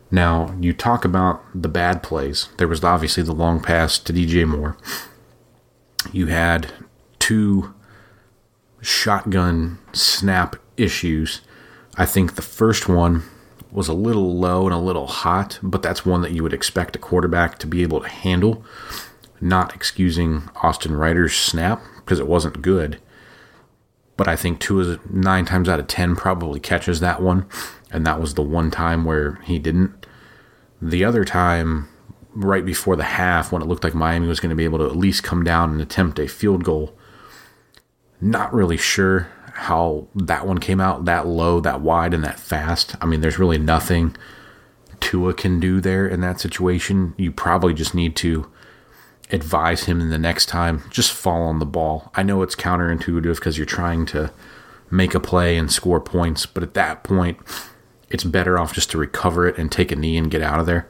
Now, 0.10 0.56
you 0.60 0.74
talk 0.74 1.04
about 1.04 1.44
the 1.54 1.68
bad 1.68 2.02
plays. 2.02 2.48
There 2.58 2.68
was 2.68 2.84
obviously 2.84 3.24
the 3.24 3.34
long 3.34 3.62
pass 3.62 4.00
to 4.00 4.14
DJ 4.14 4.48
Moore. 4.48 4.78
You 6.12 6.28
had 6.28 6.72
two 7.20 7.74
shotgun 8.82 9.80
snap 9.92 10.56
issues. 10.78 11.42
I 11.98 12.06
think 12.06 12.36
the 12.36 12.42
first 12.42 12.88
one 12.88 13.24
was 13.72 13.88
a 13.90 13.94
little 13.94 14.38
low 14.38 14.66
and 14.66 14.74
a 14.74 14.80
little 14.80 15.08
hot, 15.08 15.60
but 15.62 15.82
that's 15.82 16.06
one 16.06 16.22
that 16.22 16.32
you 16.32 16.42
would 16.44 16.54
expect 16.54 16.96
a 16.96 17.00
quarterback 17.00 17.60
to 17.60 17.68
be 17.68 17.82
able 17.82 18.00
to 18.02 18.08
handle. 18.08 18.64
Not 19.42 19.76
excusing 19.76 20.50
Austin 20.64 20.96
Reiter's 20.96 21.36
snap 21.36 21.82
because 21.98 22.20
it 22.20 22.28
wasn't 22.28 22.62
good. 22.62 23.00
But 24.18 24.28
I 24.28 24.36
think 24.36 24.60
two 24.60 24.80
is 24.80 24.98
nine 25.10 25.46
times 25.46 25.70
out 25.70 25.80
of 25.80 25.88
ten 25.88 26.16
probably 26.16 26.60
catches 26.60 27.00
that 27.00 27.22
one, 27.22 27.46
and 27.92 28.06
that 28.06 28.20
was 28.20 28.34
the 28.34 28.42
one 28.42 28.72
time 28.72 29.06
where 29.06 29.36
he 29.44 29.60
didn't. 29.60 30.06
The 30.82 31.06
other 31.06 31.24
time, 31.24 31.88
right 32.34 32.66
before 32.66 32.96
the 32.96 33.04
half, 33.04 33.52
when 33.52 33.62
it 33.62 33.68
looked 33.68 33.84
like 33.84 33.96
Miami 33.96 34.28
was 34.28 34.40
going 34.40 34.50
to 34.50 34.56
be 34.56 34.66
able 34.66 34.80
to 34.80 34.86
at 34.86 34.96
least 34.96 35.24
come 35.24 35.44
down 35.44 35.72
and 35.72 35.82
attempt 35.82 36.20
a 36.20 36.28
field 36.28 36.64
goal, 36.64 36.98
not 38.20 38.54
really 38.54 38.78
sure 38.78 39.30
how 39.54 40.08
that 40.14 40.46
one 40.46 40.60
came 40.60 40.80
out 40.80 41.06
that 41.06 41.26
low, 41.28 41.60
that 41.60 41.82
wide, 41.82 42.14
and 42.14 42.24
that 42.24 42.40
fast. 42.40 42.96
I 43.02 43.06
mean, 43.06 43.22
there's 43.22 43.40
really 43.40 43.58
nothing 43.58 44.16
Tua 45.00 45.34
can 45.34 45.60
do 45.60 45.80
there 45.80 46.08
in 46.08 46.22
that 46.22 46.40
situation. 46.40 47.14
You 47.18 47.32
probably 47.32 47.74
just 47.74 47.94
need 47.94 48.16
to 48.18 48.50
advise 49.30 49.84
him 49.84 50.00
in 50.00 50.10
the 50.10 50.18
next 50.18 50.46
time 50.46 50.84
just 50.90 51.12
fall 51.12 51.44
on 51.44 51.60
the 51.60 51.66
ball. 51.66 52.12
I 52.16 52.24
know 52.24 52.42
it's 52.42 52.56
counterintuitive 52.56 53.36
because 53.36 53.58
you're 53.58 53.66
trying 53.66 54.06
to 54.08 54.32
make 54.90 55.14
a 55.14 55.20
play 55.20 55.58
and 55.58 55.72
score 55.72 56.00
points, 56.00 56.46
but 56.46 56.64
at 56.64 56.74
that 56.76 57.04
point, 57.04 57.38
it's 58.10 58.24
better 58.24 58.58
off 58.58 58.74
just 58.74 58.90
to 58.92 58.98
recover 58.98 59.48
it 59.48 59.58
and 59.58 59.72
take 59.72 59.92
a 59.92 59.96
knee 59.96 60.18
and 60.18 60.32
get 60.32 60.42
out 60.42 60.60
of 60.60 60.66
there. 60.66 60.88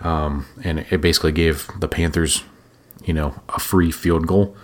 Um, 0.00 0.46
and 0.62 0.80
it 0.90 1.00
basically 1.00 1.32
gave 1.32 1.68
the 1.78 1.88
Panthers, 1.88 2.42
you 3.04 3.14
know, 3.14 3.34
a 3.48 3.60
free 3.60 3.90
field 3.90 4.26
goal. 4.26 4.54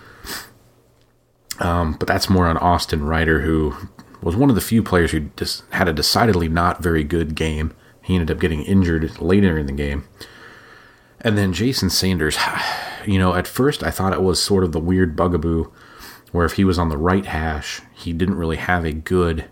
Um, 1.59 1.93
but 1.93 2.07
that's 2.07 2.29
more 2.29 2.47
on 2.47 2.57
Austin 2.57 3.05
Reiter, 3.05 3.41
who 3.41 3.73
was 4.21 4.35
one 4.35 4.49
of 4.49 4.55
the 4.55 4.61
few 4.61 4.83
players 4.83 5.11
who 5.11 5.21
just 5.35 5.63
had 5.71 5.87
a 5.87 5.93
decidedly 5.93 6.47
not 6.47 6.83
very 6.83 7.03
good 7.03 7.35
game. 7.35 7.73
He 8.03 8.15
ended 8.15 8.31
up 8.31 8.41
getting 8.41 8.63
injured 8.63 9.19
later 9.21 9.57
in 9.57 9.65
the 9.65 9.71
game. 9.71 10.07
And 11.21 11.37
then 11.37 11.53
Jason 11.53 11.89
Sanders, 11.89 12.37
you 13.05 13.19
know, 13.19 13.33
at 13.35 13.47
first 13.47 13.83
I 13.83 13.91
thought 13.91 14.13
it 14.13 14.21
was 14.21 14.41
sort 14.41 14.63
of 14.63 14.71
the 14.71 14.79
weird 14.79 15.15
bugaboo 15.15 15.71
where 16.31 16.45
if 16.45 16.53
he 16.53 16.63
was 16.63 16.77
on 16.77 16.89
the 16.89 16.97
right 16.97 17.25
hash, 17.25 17.81
he 17.93 18.13
didn't 18.13 18.37
really 18.37 18.57
have 18.57 18.85
a 18.85 18.93
good 18.93 19.45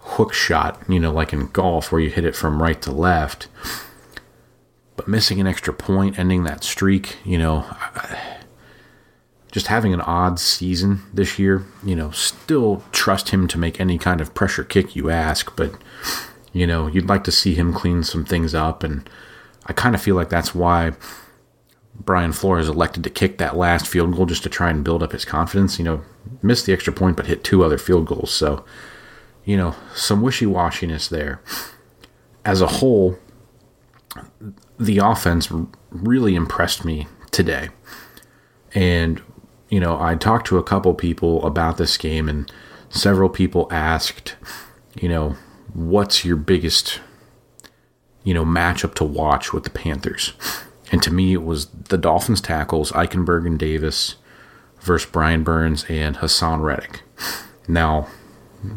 hook 0.00 0.32
shot, 0.32 0.82
you 0.88 1.00
know, 1.00 1.12
like 1.12 1.32
in 1.32 1.46
golf 1.48 1.90
where 1.90 2.00
you 2.00 2.10
hit 2.10 2.24
it 2.24 2.36
from 2.36 2.62
right 2.62 2.80
to 2.82 2.92
left. 2.92 3.48
But 4.96 5.08
missing 5.08 5.40
an 5.40 5.46
extra 5.46 5.72
point, 5.72 6.18
ending 6.18 6.44
that 6.44 6.64
streak, 6.64 7.16
you 7.24 7.38
know, 7.38 7.64
just 9.52 9.68
having 9.68 9.94
an 9.94 10.02
odd 10.02 10.38
season 10.38 11.00
this 11.14 11.38
year, 11.38 11.64
you 11.82 11.96
know, 11.96 12.10
still 12.10 12.82
trust 12.92 13.30
him 13.30 13.48
to 13.48 13.58
make 13.58 13.80
any 13.80 13.98
kind 13.98 14.20
of 14.20 14.34
pressure 14.34 14.64
kick 14.64 14.94
you 14.94 15.10
ask, 15.10 15.54
but 15.56 15.72
you 16.52 16.66
know, 16.66 16.88
you'd 16.88 17.08
like 17.08 17.24
to 17.24 17.32
see 17.32 17.54
him 17.54 17.72
clean 17.72 18.02
some 18.02 18.24
things 18.24 18.54
up 18.54 18.82
and 18.82 19.08
I 19.66 19.72
kind 19.72 19.94
of 19.94 20.02
feel 20.02 20.16
like 20.16 20.30
that's 20.30 20.54
why 20.54 20.92
Brian 21.94 22.32
Flores 22.32 22.68
elected 22.68 23.04
to 23.04 23.10
kick 23.10 23.38
that 23.38 23.56
last 23.56 23.86
field 23.86 24.14
goal 24.16 24.26
just 24.26 24.42
to 24.42 24.48
try 24.48 24.70
and 24.70 24.84
build 24.84 25.02
up 25.02 25.12
his 25.12 25.24
confidence, 25.24 25.78
you 25.78 25.84
know, 25.84 26.02
missed 26.42 26.66
the 26.66 26.72
extra 26.72 26.92
point 26.92 27.16
but 27.16 27.26
hit 27.26 27.44
two 27.44 27.62
other 27.62 27.78
field 27.78 28.06
goals. 28.06 28.30
So, 28.30 28.64
you 29.44 29.56
know, 29.56 29.74
some 29.94 30.22
wishy-washiness 30.22 31.08
there. 31.08 31.40
As 32.44 32.60
a 32.60 32.66
whole, 32.66 33.18
the 34.78 34.98
offense 34.98 35.52
really 35.90 36.34
impressed 36.34 36.84
me 36.84 37.06
today. 37.30 37.68
And 38.74 39.20
you 39.68 39.78
know, 39.78 40.00
I 40.00 40.16
talked 40.16 40.48
to 40.48 40.58
a 40.58 40.64
couple 40.64 40.92
people 40.94 41.46
about 41.46 41.76
this 41.76 41.96
game, 41.96 42.28
and 42.28 42.50
several 42.88 43.28
people 43.28 43.68
asked, 43.70 44.34
you 45.00 45.08
know, 45.08 45.36
what's 45.72 46.24
your 46.24 46.34
biggest, 46.36 47.00
you 48.24 48.34
know, 48.34 48.44
matchup 48.44 48.94
to 48.94 49.04
watch 49.04 49.52
with 49.52 49.64
the 49.64 49.70
Panthers? 49.70 50.32
And 50.92 51.02
to 51.02 51.12
me, 51.12 51.32
it 51.32 51.42
was 51.42 51.66
the 51.66 51.98
Dolphins 51.98 52.40
tackles, 52.40 52.92
Eichenberg 52.92 53.46
and 53.46 53.58
Davis, 53.58 54.16
versus 54.80 55.08
Brian 55.10 55.44
Burns 55.44 55.84
and 55.88 56.16
Haason 56.16 56.62
Reddick. 56.62 57.02
Now, 57.68 58.08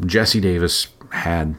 Jesse 0.05 0.39
Davis 0.39 0.87
had 1.11 1.55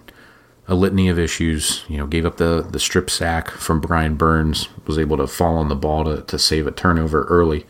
a 0.68 0.74
litany 0.74 1.08
of 1.08 1.18
issues. 1.18 1.84
You 1.88 1.98
know, 1.98 2.06
gave 2.06 2.24
up 2.24 2.36
the 2.36 2.66
the 2.68 2.78
strip 2.78 3.10
sack 3.10 3.50
from 3.50 3.80
Brian 3.80 4.14
Burns, 4.14 4.68
was 4.86 4.98
able 4.98 5.16
to 5.16 5.26
fall 5.26 5.56
on 5.56 5.68
the 5.68 5.74
ball 5.74 6.04
to, 6.04 6.22
to 6.22 6.38
save 6.38 6.66
a 6.66 6.72
turnover 6.72 7.24
early 7.24 7.66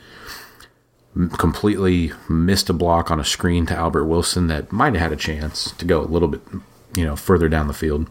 completely 1.39 2.13
missed 2.29 2.69
a 2.69 2.73
block 2.73 3.11
on 3.11 3.21
a 3.21 3.25
screen 3.25 3.67
to 3.67 3.77
Albert 3.77 4.07
Wilson 4.07 4.49
that 4.49 4.73
might 4.73 4.95
have 4.95 5.03
had 5.03 5.13
a 5.13 5.17
chance 5.17 5.71
to 5.73 5.85
go 5.85 6.01
a 6.01 6.03
little 6.03 6.29
bit, 6.29 6.41
you 6.97 7.05
know, 7.05 7.15
further 7.15 7.49
down 7.49 7.69
the 7.69 7.75
field. 7.75 8.11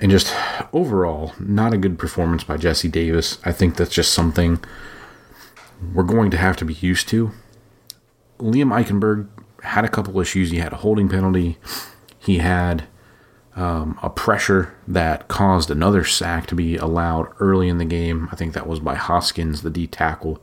And 0.00 0.10
just 0.10 0.34
overall, 0.72 1.34
not 1.38 1.74
a 1.74 1.78
good 1.78 1.98
performance 1.98 2.42
by 2.42 2.56
Jesse 2.56 2.88
Davis. 2.88 3.38
I 3.44 3.52
think 3.52 3.76
that's 3.76 3.94
just 3.94 4.12
something 4.14 4.58
we're 5.94 6.02
going 6.04 6.30
to 6.30 6.38
have 6.38 6.56
to 6.56 6.64
be 6.64 6.72
used 6.74 7.06
to. 7.08 7.32
Liam 8.38 8.72
Eichenberg 8.72 9.28
had 9.62 9.84
a 9.84 9.88
couple 9.88 10.18
issues. 10.18 10.50
He 10.50 10.58
had 10.58 10.72
a 10.72 10.76
holding 10.76 11.10
penalty. 11.10 11.58
He 12.18 12.38
had 12.38 12.84
um, 13.54 13.98
a 14.02 14.08
pressure 14.08 14.74
that 14.88 15.28
caused 15.28 15.70
another 15.70 16.02
sack 16.02 16.46
to 16.46 16.54
be 16.54 16.76
allowed 16.76 17.28
early 17.38 17.68
in 17.68 17.76
the 17.76 17.84
game. 17.84 18.26
I 18.32 18.36
think 18.36 18.54
that 18.54 18.66
was 18.66 18.80
by 18.80 18.94
Hoskins, 18.94 19.60
the 19.60 19.70
D 19.70 19.86
tackle. 19.86 20.42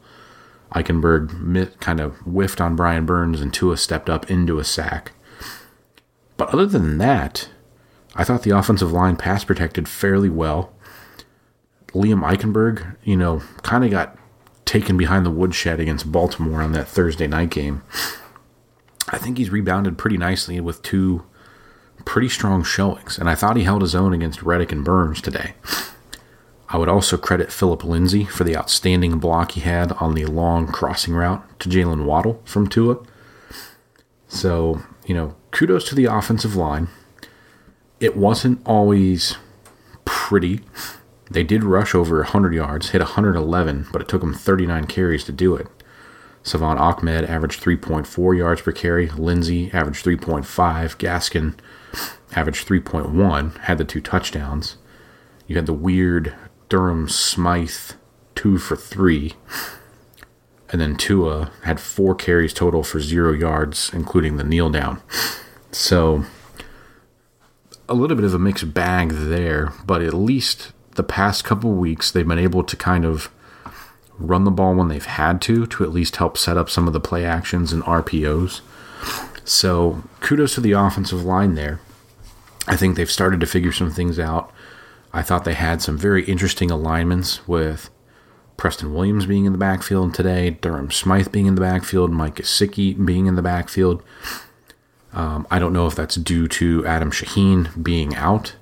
Eichenberg 0.74 1.80
kind 1.80 2.00
of 2.00 2.18
whiffed 2.18 2.62
on 2.62 2.76
Brian 2.76 3.08
Burns 3.08 3.42
and 3.42 3.52
Tua 3.52 3.78
stepped 3.78 4.10
up 4.10 4.30
into 4.30 4.60
a 4.60 4.64
sack. 4.64 5.14
But 6.36 6.50
other 6.50 6.68
than 6.68 7.00
that, 7.00 7.50
I 8.18 8.24
thought 8.24 8.44
the 8.44 8.58
offensive 8.58 8.92
line 8.92 9.16
pass 9.16 9.44
protected 9.44 9.88
fairly 9.88 10.30
well. 10.30 10.74
Liam 11.94 12.28
Eichenberg, 12.28 12.98
you 13.04 13.16
know, 13.16 13.42
kind 13.62 13.86
of 13.86 13.92
got 13.92 14.18
taken 14.66 14.98
behind 14.98 15.26
the 15.26 15.32
woodshed 15.32 15.80
against 15.80 16.12
Baltimore 16.12 16.62
on 16.62 16.74
that 16.74 16.88
Thursday 16.88 17.28
night 17.28 17.52
game. 17.52 17.84
I 19.10 19.18
think 19.18 19.38
he's 19.38 19.52
rebounded 19.52 19.98
pretty 19.98 20.18
nicely 20.18 20.60
with 20.60 20.82
two 20.82 21.24
pretty 22.06 22.28
strong 22.28 22.64
showings, 22.64 23.18
and 23.18 23.30
I 23.30 23.36
thought 23.36 23.56
he 23.56 23.64
held 23.64 23.82
his 23.82 23.96
own 23.96 24.14
against 24.14 24.44
Reddick 24.44 24.72
and 24.72 24.84
Burns 24.84 25.22
today. 25.22 25.54
I 26.70 26.78
would 26.78 26.90
also 26.90 27.18
credit 27.18 27.52
Philip 27.52 27.84
Lindsay 27.86 28.26
for 28.26 28.44
the 28.44 28.58
outstanding 28.58 29.20
block 29.20 29.52
he 29.52 29.62
had 29.62 29.94
on 29.94 30.16
the 30.16 30.26
long 30.26 30.68
crossing 30.68 31.14
route 31.14 31.60
to 31.60 31.70
Jaylen 31.70 32.04
Waddle 32.04 32.42
from 32.44 32.68
Tua. 32.68 32.98
So, 34.28 34.82
you 35.06 35.16
know, 35.16 35.36
kudos 35.52 35.88
to 35.90 35.96
the 35.96 36.06
offensive 36.06 36.58
line. 36.58 36.90
It 38.00 38.16
wasn't 38.16 38.62
always 38.66 39.38
pretty. 40.06 40.62
They 41.30 41.44
did 41.44 41.64
rush 41.64 41.96
over 41.96 42.18
100 42.18 42.54
yards, 42.54 42.90
hit 42.90 43.02
111, 43.02 43.88
but 43.92 44.02
it 44.02 44.08
took 44.08 44.22
them 44.22 44.34
39 44.34 44.86
carries 44.86 45.24
to 45.26 45.32
do 45.32 45.56
it. 45.56 45.68
Salvon 46.44 46.78
Ahmed 46.78 47.26
averaged 47.26 47.62
3.4 47.62 48.38
yards 48.38 48.62
per 48.62 48.72
carry. 48.72 49.10
Lindsay 49.10 49.70
averaged 49.74 50.06
3.5. 50.06 50.46
Gaskin 50.98 51.56
averaged 52.36 52.68
3.1, 52.68 53.58
had 53.60 53.78
the 53.78 53.84
two 53.84 54.00
touchdowns. 54.00 54.78
You 55.48 55.56
had 55.56 55.66
the 55.66 55.74
weird 55.74 56.34
Durham 56.70 57.10
Smythe 57.10 57.96
two 58.36 58.58
for 58.58 58.76
three. 58.76 59.34
And 60.70 60.80
then 60.80 60.96
Tua 60.96 61.52
had 61.64 61.80
four 61.80 62.14
carries 62.14 62.54
total 62.54 62.84
for 62.84 63.00
zero 63.00 63.34
yards, 63.34 63.90
including 63.94 64.38
the 64.38 64.44
kneel 64.44 64.70
down. 64.70 65.02
So 65.72 66.26
a 67.90 67.94
little 67.94 68.16
bit 68.16 68.26
of 68.26 68.34
a 68.34 68.40
mixed 68.40 68.74
bag 68.74 69.12
there, 69.12 69.74
but 69.86 70.02
at 70.02 70.14
least 70.14 70.74
the 70.96 71.04
past 71.04 71.44
couple 71.44 71.72
weeks 71.74 72.12
they've 72.12 72.28
been 72.28 72.40
able 72.40 72.64
to 72.64 72.76
kind 72.76 73.06
of 73.06 73.32
run 74.20 74.44
the 74.44 74.52
ball 74.52 74.76
when 74.76 74.88
they've 74.88 75.06
had 75.06 75.42
to 75.44 75.68
to 75.68 75.84
at 75.84 75.92
least 75.92 76.16
help 76.16 76.38
set 76.38 76.58
up 76.58 76.70
some 76.70 76.88
of 76.88 76.94
the 76.94 77.00
play 77.00 77.24
actions 77.24 77.72
and 77.72 77.84
RPOs. 77.84 78.62
So 79.46 80.04
kudos 80.20 80.56
to 80.56 80.62
the 80.62 80.72
offensive 80.72 81.24
line 81.24 81.56
there. 81.56 81.80
I 82.68 82.76
think 82.76 82.96
they've 82.96 83.10
started 83.10 83.40
to 83.40 83.46
figure 83.46 83.72
some 83.72 83.92
things 83.92 84.20
out. 84.20 84.52
I 85.14 85.22
thought 85.22 85.46
they 85.46 85.54
had 85.54 85.82
some 85.82 85.98
very 85.98 86.26
interesting 86.26 86.70
alignments 86.70 87.48
with 87.48 87.90
Preston 88.58 88.94
Williams 88.94 89.26
being 89.26 89.46
in 89.46 89.52
the 89.52 89.58
backfield 89.58 90.14
today, 90.14 90.50
Durham 90.50 90.92
Smythe 90.92 91.32
being 91.32 91.46
in 91.46 91.56
the 91.56 91.62
backfield, 91.62 92.12
Mike 92.12 92.36
Gesicki 92.36 93.06
being 93.06 93.28
in 93.28 93.36
the 93.36 93.42
backfield. 93.42 94.04
Um, 95.14 95.48
I 95.50 95.60
don't 95.60 95.74
know 95.74 95.88
if 95.88 95.96
that's 95.96 96.16
due 96.16 96.48
to 96.50 96.86
Adam 96.86 97.12
Shaheen 97.12 97.82
being 97.82 98.16
out, 98.16 98.56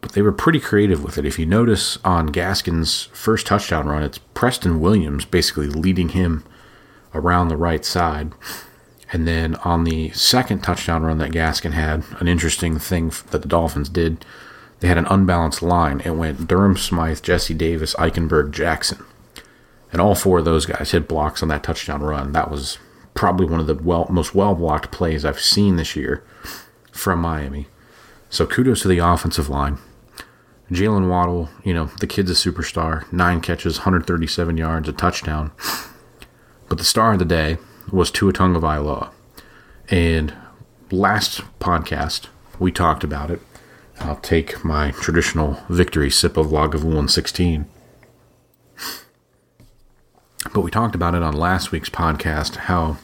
but 0.00 0.12
they 0.12 0.22
were 0.22 0.32
pretty 0.32 0.60
creative 0.60 1.02
with 1.02 1.18
it. 1.18 1.24
If 1.24 1.38
you 1.38 1.46
notice 1.46 1.98
on 2.04 2.28
Gaskin's 2.30 3.04
first 3.12 3.46
touchdown 3.46 3.86
run, 3.86 4.02
it's 4.02 4.18
Preston 4.18 4.80
Williams 4.80 5.24
basically 5.24 5.66
leading 5.66 6.10
him 6.10 6.44
around 7.14 7.48
the 7.48 7.56
right 7.56 7.84
side. 7.84 8.32
And 9.12 9.26
then 9.26 9.54
on 9.56 9.84
the 9.84 10.10
second 10.10 10.62
touchdown 10.62 11.04
run 11.04 11.18
that 11.18 11.30
Gaskin 11.30 11.72
had, 11.72 12.04
an 12.20 12.28
interesting 12.28 12.78
thing 12.78 13.12
that 13.30 13.42
the 13.42 13.48
Dolphins 13.48 13.88
did, 13.88 14.24
they 14.80 14.88
had 14.88 14.98
an 14.98 15.06
unbalanced 15.06 15.62
line. 15.62 16.00
It 16.00 16.10
went 16.10 16.48
Durham 16.48 16.76
Smythe, 16.76 17.22
Jesse 17.22 17.54
Davis, 17.54 17.94
Eichenberg, 17.94 18.50
Jackson. 18.50 19.04
And 19.92 20.00
all 20.00 20.14
four 20.14 20.40
of 20.40 20.44
those 20.44 20.66
guys 20.66 20.90
hit 20.90 21.06
blocks 21.06 21.42
on 21.42 21.48
that 21.48 21.62
touchdown 21.62 22.02
run. 22.02 22.32
That 22.32 22.50
was 22.50 22.78
probably 23.14 23.46
one 23.46 23.60
of 23.60 23.66
the 23.66 23.74
well, 23.74 24.06
most 24.10 24.34
well 24.34 24.54
blocked 24.54 24.90
plays 24.90 25.24
I've 25.24 25.40
seen 25.40 25.76
this 25.76 25.96
year 25.96 26.24
from 26.92 27.20
Miami. 27.20 27.68
So 28.28 28.46
kudos 28.46 28.82
to 28.82 28.88
the 28.88 28.98
offensive 28.98 29.48
line. 29.48 29.78
Jaylen 30.70 31.08
Waddle, 31.08 31.50
you 31.62 31.74
know, 31.74 31.86
the 32.00 32.06
kid's 32.06 32.30
a 32.30 32.34
superstar. 32.34 33.10
Nine 33.12 33.40
catches, 33.40 33.78
137 33.78 34.56
yards, 34.56 34.88
a 34.88 34.92
touchdown. 34.92 35.52
But 36.68 36.78
the 36.78 36.84
star 36.84 37.12
of 37.12 37.18
the 37.18 37.24
day 37.24 37.58
was 37.92 38.10
Tua 38.10 38.32
Tagovailoa. 38.32 39.10
And 39.90 40.34
last 40.90 41.42
podcast, 41.60 42.28
we 42.58 42.72
talked 42.72 43.04
about 43.04 43.30
it. 43.30 43.40
I'll 44.00 44.16
take 44.16 44.64
my 44.64 44.90
traditional 44.90 45.58
victory 45.68 46.10
sip 46.10 46.36
of 46.36 46.46
Lagavulin 46.46 47.10
16. 47.10 47.66
But 50.52 50.62
we 50.62 50.70
talked 50.70 50.94
about 50.94 51.14
it 51.14 51.22
on 51.22 51.34
last 51.34 51.70
week's 51.72 51.90
podcast 51.90 52.56
how 52.56 52.98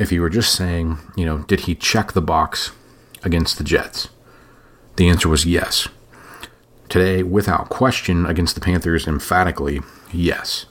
if 0.00 0.10
you 0.10 0.22
were 0.22 0.30
just 0.30 0.54
saying, 0.54 0.98
you 1.14 1.26
know, 1.26 1.38
did 1.40 1.60
he 1.60 1.74
check 1.74 2.12
the 2.12 2.22
box 2.22 2.72
against 3.22 3.58
the 3.58 3.64
Jets? 3.64 4.08
The 4.96 5.08
answer 5.08 5.28
was 5.28 5.44
yes. 5.44 5.88
Today, 6.88 7.22
without 7.22 7.68
question, 7.68 8.24
against 8.24 8.54
the 8.54 8.62
Panthers, 8.62 9.06
emphatically, 9.06 9.80
yes. 10.10 10.64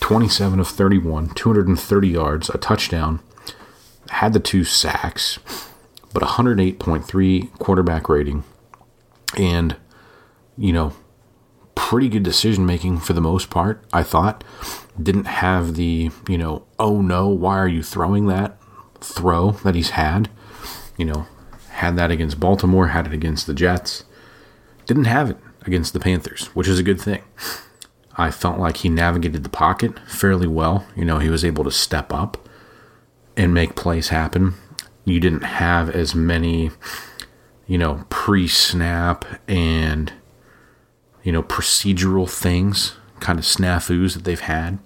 27 0.00 0.58
of 0.58 0.66
31, 0.66 1.28
230 1.30 2.08
yards, 2.08 2.50
a 2.50 2.58
touchdown, 2.58 3.20
had 4.10 4.32
the 4.32 4.40
two 4.40 4.64
sacks, 4.64 5.38
but 6.12 6.24
108.3 6.24 7.58
quarterback 7.58 8.08
rating, 8.08 8.42
and, 9.38 9.76
you 10.58 10.72
know, 10.72 10.92
pretty 11.76 12.08
good 12.08 12.24
decision 12.24 12.66
making 12.66 12.98
for 12.98 13.12
the 13.12 13.20
most 13.20 13.50
part, 13.50 13.84
I 13.92 14.02
thought. 14.02 14.42
Didn't 15.00 15.26
have 15.26 15.76
the, 15.76 16.10
you 16.28 16.38
know, 16.38 16.64
oh 16.78 17.00
no, 17.00 17.28
why 17.28 17.56
are 17.58 17.68
you 17.68 17.82
throwing 17.82 18.26
that 18.26 18.58
throw 19.00 19.52
that 19.52 19.74
he's 19.74 19.90
had. 19.90 20.28
You 20.96 21.04
know, 21.04 21.26
had 21.70 21.96
that 21.96 22.10
against 22.10 22.40
Baltimore, 22.40 22.88
had 22.88 23.06
it 23.06 23.12
against 23.12 23.46
the 23.46 23.54
Jets. 23.54 24.04
Didn't 24.86 25.04
have 25.04 25.30
it 25.30 25.36
against 25.64 25.92
the 25.92 26.00
Panthers, 26.00 26.46
which 26.48 26.68
is 26.68 26.78
a 26.78 26.84
good 26.84 27.00
thing. 27.00 27.22
I 28.16 28.30
felt 28.30 28.58
like 28.58 28.78
he 28.78 28.88
navigated 28.88 29.44
the 29.44 29.50
pocket 29.50 29.98
fairly 30.08 30.46
well. 30.46 30.86
You 30.96 31.04
know, 31.04 31.18
he 31.18 31.28
was 31.28 31.44
able 31.44 31.64
to 31.64 31.70
step 31.70 32.12
up 32.12 32.48
and 33.36 33.52
make 33.52 33.76
plays 33.76 34.08
happen. 34.08 34.54
You 35.04 35.20
didn't 35.20 35.42
have 35.44 35.90
as 35.90 36.14
many 36.14 36.70
you 37.66 37.78
know, 37.78 38.04
pre 38.08 38.46
snap 38.46 39.24
and, 39.48 40.12
you 41.26 41.32
know, 41.32 41.42
procedural 41.42 42.30
things, 42.30 42.94
kind 43.18 43.36
of 43.36 43.44
snafus 43.44 44.14
that 44.14 44.22
they've 44.22 44.38
had. 44.38 44.78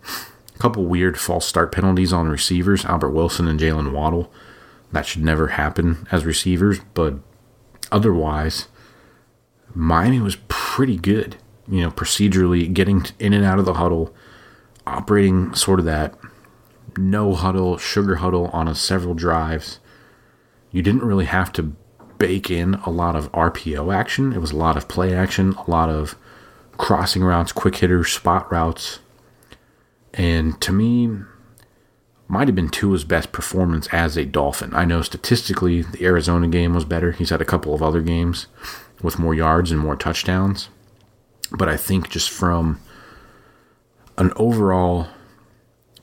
A 0.54 0.58
couple 0.58 0.86
weird 0.86 1.20
false 1.20 1.44
start 1.44 1.70
penalties 1.70 2.14
on 2.14 2.28
receivers, 2.28 2.82
Albert 2.86 3.10
Wilson 3.10 3.46
and 3.46 3.60
Jaylen 3.60 3.92
Waddle. 3.92 4.32
That 4.90 5.04
should 5.04 5.22
never 5.22 5.48
happen 5.48 6.08
as 6.10 6.24
receivers, 6.24 6.80
but 6.94 7.16
otherwise, 7.92 8.68
Miami 9.74 10.18
was 10.18 10.38
pretty 10.48 10.96
good, 10.96 11.36
you 11.68 11.82
know, 11.82 11.90
procedurally 11.90 12.72
getting 12.72 13.04
in 13.18 13.34
and 13.34 13.44
out 13.44 13.58
of 13.58 13.66
the 13.66 13.74
huddle, 13.74 14.14
operating 14.86 15.52
sort 15.52 15.78
of 15.78 15.84
that 15.84 16.18
no 16.96 17.34
huddle, 17.34 17.76
sugar 17.76 18.16
huddle 18.16 18.46
on 18.46 18.66
a 18.66 18.74
several 18.74 19.12
drives. 19.12 19.78
You 20.72 20.80
didn't 20.80 21.04
really 21.04 21.26
have 21.26 21.52
to 21.52 21.76
bake 22.16 22.50
in 22.50 22.76
a 22.86 22.90
lot 22.90 23.14
of 23.14 23.30
RPO 23.32 23.94
action. 23.94 24.32
It 24.32 24.38
was 24.38 24.52
a 24.52 24.56
lot 24.56 24.78
of 24.78 24.88
play 24.88 25.14
action, 25.14 25.52
a 25.52 25.70
lot 25.70 25.90
of 25.90 26.16
crossing 26.80 27.22
routes, 27.22 27.52
quick 27.52 27.76
hitters, 27.76 28.10
spot 28.10 28.50
routes. 28.50 29.00
And 30.14 30.58
to 30.62 30.72
me, 30.72 31.10
might 32.26 32.48
have 32.48 32.54
been 32.54 32.70
Tua's 32.70 33.04
best 33.04 33.32
performance 33.32 33.86
as 33.88 34.16
a 34.16 34.24
Dolphin. 34.24 34.74
I 34.74 34.86
know 34.86 35.02
statistically 35.02 35.82
the 35.82 36.02
Arizona 36.02 36.48
game 36.48 36.72
was 36.72 36.86
better. 36.86 37.12
He's 37.12 37.28
had 37.28 37.42
a 37.42 37.44
couple 37.44 37.74
of 37.74 37.82
other 37.82 38.00
games 38.00 38.46
with 39.02 39.18
more 39.18 39.34
yards 39.34 39.70
and 39.70 39.78
more 39.78 39.94
touchdowns. 39.94 40.70
But 41.52 41.68
I 41.68 41.76
think 41.76 42.08
just 42.08 42.30
from 42.30 42.80
an 44.16 44.32
overall 44.36 45.08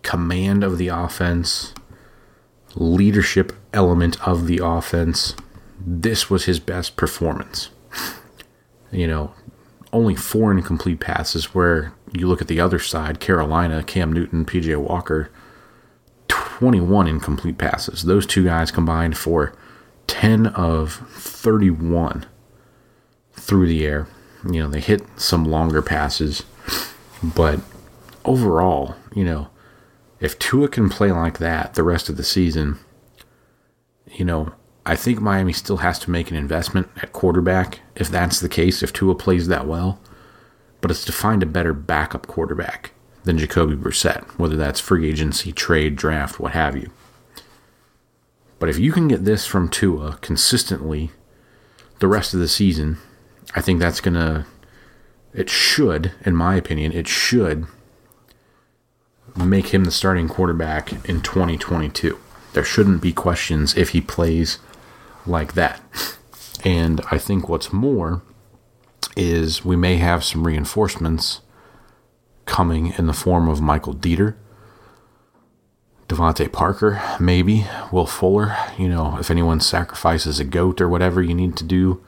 command 0.04 0.64
of 0.64 0.78
the 0.78 0.90
offense, 0.90 1.74
leadership 2.76 3.52
element 3.74 4.22
of 4.28 4.46
the 4.46 4.60
offense, 4.64 5.34
this 5.80 6.30
was 6.30 6.46
his 6.46 6.60
best 6.60 6.96
performance. 6.96 7.70
You 8.92 9.08
know, 9.08 9.34
only 9.94 10.16
four 10.16 10.52
incomplete 10.52 11.00
passes, 11.00 11.54
where 11.54 11.94
you 12.14 12.28
look 12.28 12.42
at 12.42 12.48
the 12.48 12.60
other 12.60 12.80
side 12.80 13.20
Carolina, 13.20 13.84
Cam 13.84 14.12
Newton, 14.12 14.46
PJ 14.46 14.76
Walker, 14.78 15.30
21 16.28 17.08
incomplete 17.08 17.58
passes. 17.58 18.04
Those 18.04 18.26
two 18.26 18.44
guys 18.44 18.72
combined 18.72 19.18
for 19.18 19.54
10 20.08 20.48
of 20.48 20.94
31 21.12 22.26
through 23.34 23.68
the 23.68 23.86
air. 23.86 24.08
You 24.44 24.64
know, 24.64 24.70
they 24.70 24.80
hit 24.80 25.04
some 25.20 25.46
longer 25.46 25.82
passes, 25.82 26.44
but 27.24 27.60
overall, 28.26 28.96
you 29.14 29.24
know, 29.24 29.50
if 30.20 30.38
Tua 30.40 30.68
can 30.68 30.90
play 30.90 31.12
like 31.12 31.38
that 31.40 31.74
the 31.74 31.84
rest 31.84 32.10
of 32.10 32.18
the 32.18 32.24
season, 32.24 32.80
you 34.12 34.26
know, 34.26 34.54
I 34.88 34.96
think 34.96 35.20
Miami 35.20 35.52
still 35.52 35.78
has 35.78 36.00
to 36.00 36.10
make 36.10 36.32
an 36.32 36.38
investment 36.38 36.88
at 37.02 37.12
quarterback 37.12 37.82
if 37.98 38.08
that's 38.08 38.40
the 38.40 38.48
case, 38.48 38.82
if 38.82 38.94
Tua 38.94 39.16
plays 39.16 39.50
that 39.50 39.68
well. 39.68 40.00
But 40.80 40.92
it's 40.92 41.04
to 41.06 41.12
find 41.12 41.44
a 41.44 41.48
better 41.48 41.74
backup 41.74 42.26
quarterback 42.26 42.94
than 43.26 43.38
Jacoby 43.38 43.76
Brissett, 43.76 44.24
whether 44.40 44.56
that's 44.56 44.80
free 44.80 45.10
agency, 45.10 45.52
trade, 45.52 45.98
draft, 45.98 46.40
what 46.40 46.54
have 46.54 46.78
you. 46.78 46.90
But 48.60 48.70
if 48.70 48.80
you 48.80 48.94
can 48.94 49.10
get 49.10 49.26
this 49.26 49.46
from 49.46 49.68
Tua 49.68 50.20
consistently 50.22 51.12
the 52.00 52.08
rest 52.08 52.34
of 52.34 52.40
the 52.40 52.48
season, 52.48 52.98
I 53.54 53.60
think 53.60 53.82
that's 53.82 54.00
going 54.00 54.14
to, 54.14 54.46
it 55.34 55.50
should, 55.50 56.14
in 56.26 56.34
my 56.34 56.56
opinion, 56.56 56.94
it 56.94 57.10
should 57.10 57.68
make 59.36 59.74
him 59.74 59.84
the 59.84 59.92
starting 59.92 60.30
quarterback 60.30 60.94
in 61.10 61.22
2022. 61.22 62.18
There 62.54 62.64
shouldn't 62.64 63.02
be 63.02 63.12
questions 63.12 63.76
if 63.76 63.90
he 63.90 64.00
plays 64.00 64.60
like 65.28 65.54
that. 65.54 65.82
And 66.64 67.02
I 67.12 67.18
think 67.18 67.48
what's 67.48 67.72
more 67.72 68.24
is 69.16 69.66
we 69.66 69.76
may 69.76 69.98
have 69.98 70.24
some 70.24 70.46
reinforcements 70.46 71.42
coming 72.46 72.94
in 72.98 73.08
the 73.08 73.14
form 73.14 73.48
of 73.48 73.62
Michael 73.62 73.94
Deiter, 73.94 74.36
DeVante 76.08 76.52
Parker, 76.52 77.02
maybe, 77.20 77.66
Will 77.92 78.06
Fuller. 78.06 78.56
You 78.78 78.88
know, 78.88 79.18
if 79.20 79.30
anyone 79.30 79.60
sacrifices 79.60 80.40
a 80.40 80.46
goat 80.46 80.80
or 80.80 80.88
whatever 80.88 81.22
you 81.22 81.34
need 81.34 81.58
to 81.58 81.64
do, 81.64 82.02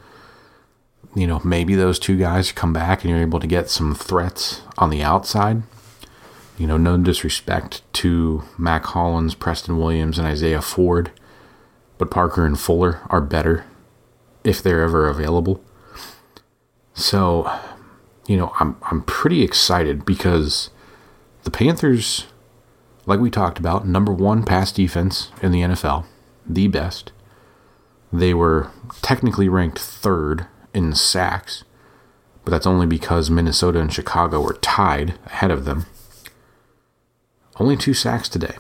you 1.16 1.28
know, 1.28 1.42
maybe 1.44 1.76
those 1.76 2.00
two 2.00 2.18
guys 2.18 2.52
come 2.52 2.72
back 2.72 3.04
and 3.04 3.10
you're 3.10 3.22
able 3.22 3.40
to 3.40 3.48
get 3.48 3.70
some 3.70 3.96
threats 3.96 4.62
on 4.78 4.90
the 4.90 5.02
outside. 5.02 5.64
You 6.58 6.68
know, 6.68 6.78
no 6.78 6.98
disrespect 6.98 7.82
to 7.94 8.44
Mac 8.58 8.86
Hollins, 8.86 9.34
Preston 9.34 9.78
Williams, 9.78 10.18
and 10.18 10.28
Isaiah 10.28 10.62
Ford, 10.62 11.12
but 12.00 12.10
Parker 12.10 12.46
and 12.46 12.60
Fuller 12.60 13.02
are 13.10 13.22
better 13.22 13.66
if 14.44 14.64
they're 14.64 14.82
ever 14.82 15.08
available. 15.08 15.64
So, 16.96 17.52
you 18.26 18.36
know, 18.36 18.52
I'm 18.60 18.78
I'm 18.84 19.04
pretty 19.04 19.44
excited 19.44 20.06
because 20.06 20.72
the 21.44 21.52
Panthers, 21.52 22.26
like 23.06 23.20
we 23.20 23.30
talked 23.30 23.60
about, 23.60 23.88
number 23.88 24.12
one 24.12 24.44
pass 24.44 24.72
defense 24.72 25.32
in 25.44 25.52
the 25.52 25.62
NFL, 25.62 26.06
the 26.48 26.68
best. 26.68 27.12
They 28.12 28.34
were 28.34 28.72
technically 29.02 29.50
ranked 29.50 29.78
third 29.78 30.48
in 30.74 30.96
sacks, 30.96 31.64
but 32.44 32.52
that's 32.52 32.66
only 32.66 32.88
because 32.88 33.30
Minnesota 33.30 33.80
and 33.80 33.94
Chicago 33.94 34.42
were 34.42 34.58
tied 34.62 35.20
ahead 35.28 35.52
of 35.52 35.66
them. 35.66 35.86
Only 37.58 37.76
two 37.76 37.94
sacks 37.94 38.30
today. 38.30 38.56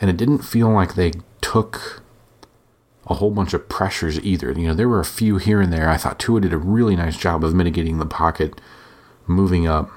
And 0.00 0.10
it 0.10 0.18
didn't 0.18 0.40
feel 0.40 0.68
like 0.68 0.94
they 0.94 1.12
took 1.40 2.02
a 3.06 3.14
whole 3.14 3.30
bunch 3.30 3.54
of 3.54 3.68
pressures 3.68 4.20
either. 4.20 4.52
You 4.52 4.68
know, 4.68 4.74
there 4.74 4.88
were 4.88 5.00
a 5.00 5.04
few 5.04 5.38
here 5.38 5.60
and 5.60 5.72
there. 5.72 5.88
I 5.88 5.96
thought 5.96 6.18
Tua 6.18 6.40
did 6.40 6.52
a 6.52 6.58
really 6.58 6.96
nice 6.96 7.16
job 7.16 7.44
of 7.44 7.54
mitigating 7.54 7.98
the 7.98 8.06
pocket, 8.06 8.60
moving 9.26 9.66
up. 9.66 9.90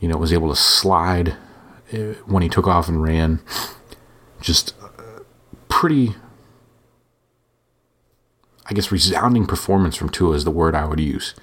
You 0.00 0.08
know, 0.08 0.16
was 0.16 0.32
able 0.32 0.50
to 0.50 0.56
slide 0.56 1.36
uh, 1.92 2.14
when 2.26 2.42
he 2.42 2.48
took 2.48 2.66
off 2.66 2.88
and 2.88 3.02
ran. 3.02 3.40
Just 4.40 4.74
pretty, 5.68 6.14
I 8.66 8.74
guess, 8.74 8.92
resounding 8.92 9.46
performance 9.46 9.96
from 9.96 10.10
Tua 10.10 10.34
is 10.34 10.44
the 10.44 10.50
word 10.50 10.74
I 10.74 10.86
would 10.86 11.00
use. 11.00 11.34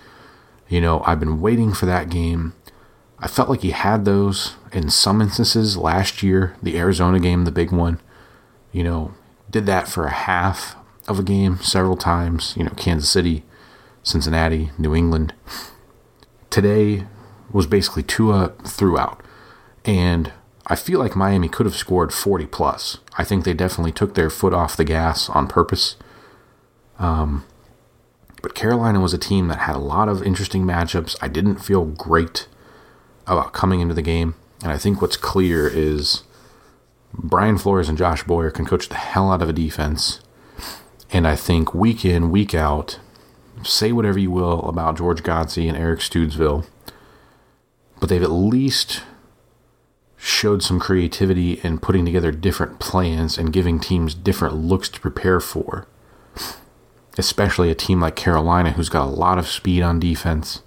You 0.67 0.82
know, 0.82 1.02
I've 1.06 1.20
been 1.20 1.41
waiting 1.41 1.74
for 1.74 1.86
that 1.88 2.10
game. 2.10 2.54
I 3.20 3.28
felt 3.28 3.50
like 3.50 3.62
he 3.62 3.72
had 3.72 4.06
those 4.06 4.56
in 4.72 4.89
some 4.89 5.22
instances 5.22 5.78
last 5.78 6.24
year, 6.24 6.56
the 6.62 6.78
Arizona 6.78 7.20
game, 7.20 7.46
the 7.46 7.52
big 7.52 7.72
one. 7.72 8.00
You 8.72 8.84
know, 8.84 9.13
did 9.51 9.65
that 9.65 9.87
for 9.87 10.05
a 10.05 10.11
half 10.11 10.75
of 11.07 11.19
a 11.19 11.23
game 11.23 11.59
several 11.61 11.97
times. 11.97 12.53
You 12.57 12.63
know, 12.63 12.73
Kansas 12.77 13.09
City, 13.09 13.43
Cincinnati, 14.03 14.71
New 14.77 14.95
England. 14.95 15.33
Today 16.49 17.05
was 17.51 17.67
basically 17.67 18.03
Tua 18.03 18.53
throughout. 18.65 19.21
And 19.85 20.31
I 20.67 20.75
feel 20.75 20.99
like 20.99 21.15
Miami 21.15 21.49
could 21.49 21.65
have 21.65 21.75
scored 21.75 22.13
40 22.13 22.45
plus. 22.47 22.97
I 23.17 23.23
think 23.23 23.43
they 23.43 23.53
definitely 23.53 23.91
took 23.91 24.15
their 24.15 24.29
foot 24.29 24.53
off 24.53 24.77
the 24.77 24.85
gas 24.85 25.29
on 25.29 25.47
purpose. 25.47 25.97
Um, 26.99 27.45
but 28.41 28.55
Carolina 28.55 28.99
was 28.99 29.13
a 29.13 29.17
team 29.17 29.47
that 29.49 29.59
had 29.59 29.75
a 29.75 29.79
lot 29.79 30.07
of 30.07 30.23
interesting 30.23 30.63
matchups. 30.63 31.15
I 31.21 31.27
didn't 31.27 31.57
feel 31.57 31.85
great 31.85 32.47
about 33.27 33.53
coming 33.53 33.79
into 33.79 33.93
the 33.93 34.01
game. 34.01 34.35
And 34.63 34.71
I 34.71 34.77
think 34.77 35.01
what's 35.01 35.17
clear 35.17 35.67
is 35.67 36.23
Brian 37.13 37.58
Flores 37.58 37.89
and 37.89 37.97
Josh 37.97 38.24
Boyer 38.24 38.52
can 38.52 38.65
coach 38.65 38.89
the 38.89 38.95
hell 38.95 39.32
out 39.32 39.41
of 39.41 39.50
a 39.50 39.54
defense. 39.54 40.21
And 41.12 41.28
I 41.28 41.36
think 41.36 41.74
week 41.74 42.06
in, 42.06 42.32
week 42.32 42.56
out, 42.56 43.00
say 43.63 43.91
whatever 43.91 44.17
you 44.17 44.32
will 44.32 44.62
about 44.62 44.97
George 44.97 45.24
Godsey 45.24 45.67
and 45.67 45.78
Eric 45.78 46.00
Studesville, 46.00 46.65
but 48.00 48.10
they've 48.10 48.24
at 48.24 48.32
least 48.32 49.04
showed 50.17 50.63
some 50.63 50.80
creativity 50.80 51.54
in 51.63 51.80
putting 51.80 52.06
together 52.06 52.32
different 52.32 52.80
plans 52.80 53.38
and 53.38 53.52
giving 53.52 53.80
teams 53.80 54.13
different 54.13 54.56
looks 54.56 54.88
to 54.89 55.00
prepare 55.00 55.39
for. 55.39 55.88
Especially 57.17 57.69
a 57.69 57.76
team 57.76 58.00
like 58.00 58.15
Carolina, 58.15 58.71
who's 58.71 58.89
got 58.89 59.06
a 59.06 59.10
lot 59.10 59.38
of 59.38 59.47
speed 59.47 59.82
on 59.82 60.00
defense. 60.00 60.62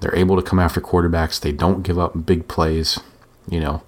They're 0.00 0.16
able 0.16 0.36
to 0.36 0.42
come 0.42 0.58
after 0.58 0.80
quarterbacks. 0.80 1.38
They 1.38 1.52
don't 1.52 1.82
give 1.82 1.98
up 1.98 2.26
big 2.26 2.48
plays, 2.48 2.98
you 3.48 3.60
know. 3.60 3.82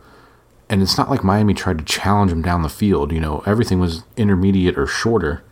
And 0.68 0.82
it's 0.82 0.96
not 0.96 1.10
like 1.10 1.22
Miami 1.22 1.54
tried 1.54 1.78
to 1.78 1.84
challenge 1.84 2.30
them 2.30 2.42
down 2.42 2.62
the 2.62 2.68
field. 2.68 3.12
You 3.12 3.20
know, 3.20 3.42
everything 3.46 3.80
was 3.80 4.04
intermediate 4.16 4.78
or 4.78 4.86
shorter, 4.86 5.44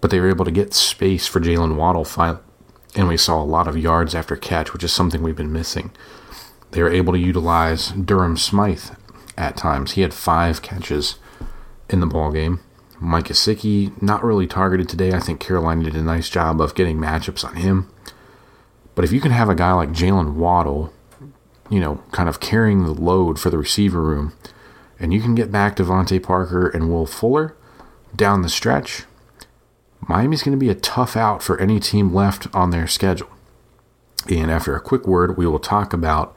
but 0.00 0.10
they 0.10 0.20
were 0.20 0.28
able 0.28 0.44
to 0.44 0.50
get 0.50 0.74
space 0.74 1.26
for 1.26 1.40
Jaylen 1.40 1.76
Waddle. 1.76 2.06
And 2.94 3.08
we 3.08 3.16
saw 3.16 3.42
a 3.42 3.44
lot 3.44 3.66
of 3.66 3.76
yards 3.76 4.14
after 4.14 4.36
catch, 4.36 4.72
which 4.72 4.84
is 4.84 4.92
something 4.92 5.22
we've 5.22 5.34
been 5.34 5.52
missing. 5.52 5.90
They 6.72 6.82
were 6.82 6.92
able 6.92 7.12
to 7.12 7.18
utilize 7.18 7.88
Durham 7.90 8.36
Smythe 8.36 8.90
at 9.36 9.56
times. 9.56 9.92
He 9.92 10.02
had 10.02 10.12
five 10.12 10.60
catches 10.62 11.16
in 11.88 12.00
the 12.00 12.06
ball 12.06 12.30
game. 12.30 12.60
Mike 13.00 13.28
Gesicki, 13.28 14.00
not 14.00 14.24
really 14.24 14.46
targeted 14.46 14.88
today. 14.88 15.12
I 15.12 15.20
think 15.20 15.40
Carolina 15.40 15.84
did 15.84 15.96
a 15.96 16.02
nice 16.02 16.28
job 16.28 16.60
of 16.60 16.74
getting 16.74 16.96
matchups 16.96 17.44
on 17.44 17.56
him. 17.56 17.88
But 18.94 19.04
if 19.04 19.12
you 19.12 19.20
can 19.20 19.32
have 19.32 19.48
a 19.48 19.54
guy 19.54 19.72
like 19.72 19.90
Jaylen 19.90 20.34
Waddle, 20.34 20.92
you 21.70 21.80
know, 21.80 22.02
kind 22.12 22.28
of 22.28 22.40
carrying 22.40 22.84
the 22.84 22.92
load 22.92 23.38
for 23.38 23.50
the 23.50 23.58
receiver 23.58 24.00
room, 24.00 24.32
and 24.98 25.12
you 25.12 25.20
can 25.20 25.34
get 25.34 25.52
back 25.52 25.76
DeVante 25.76 26.22
Parker 26.22 26.68
and 26.68 26.90
Will 26.90 27.06
Fuller 27.06 27.56
down 28.14 28.42
the 28.42 28.48
stretch, 28.48 29.04
Miami's 30.06 30.42
going 30.42 30.56
to 30.56 30.64
be 30.64 30.70
a 30.70 30.74
tough 30.74 31.16
out 31.16 31.42
for 31.42 31.58
any 31.58 31.80
team 31.80 32.14
left 32.14 32.46
on 32.54 32.70
their 32.70 32.86
schedule. 32.86 33.30
And 34.30 34.50
after 34.50 34.74
a 34.74 34.80
quick 34.80 35.06
word, 35.06 35.36
we 35.36 35.46
will 35.46 35.58
talk 35.58 35.92
about 35.92 36.36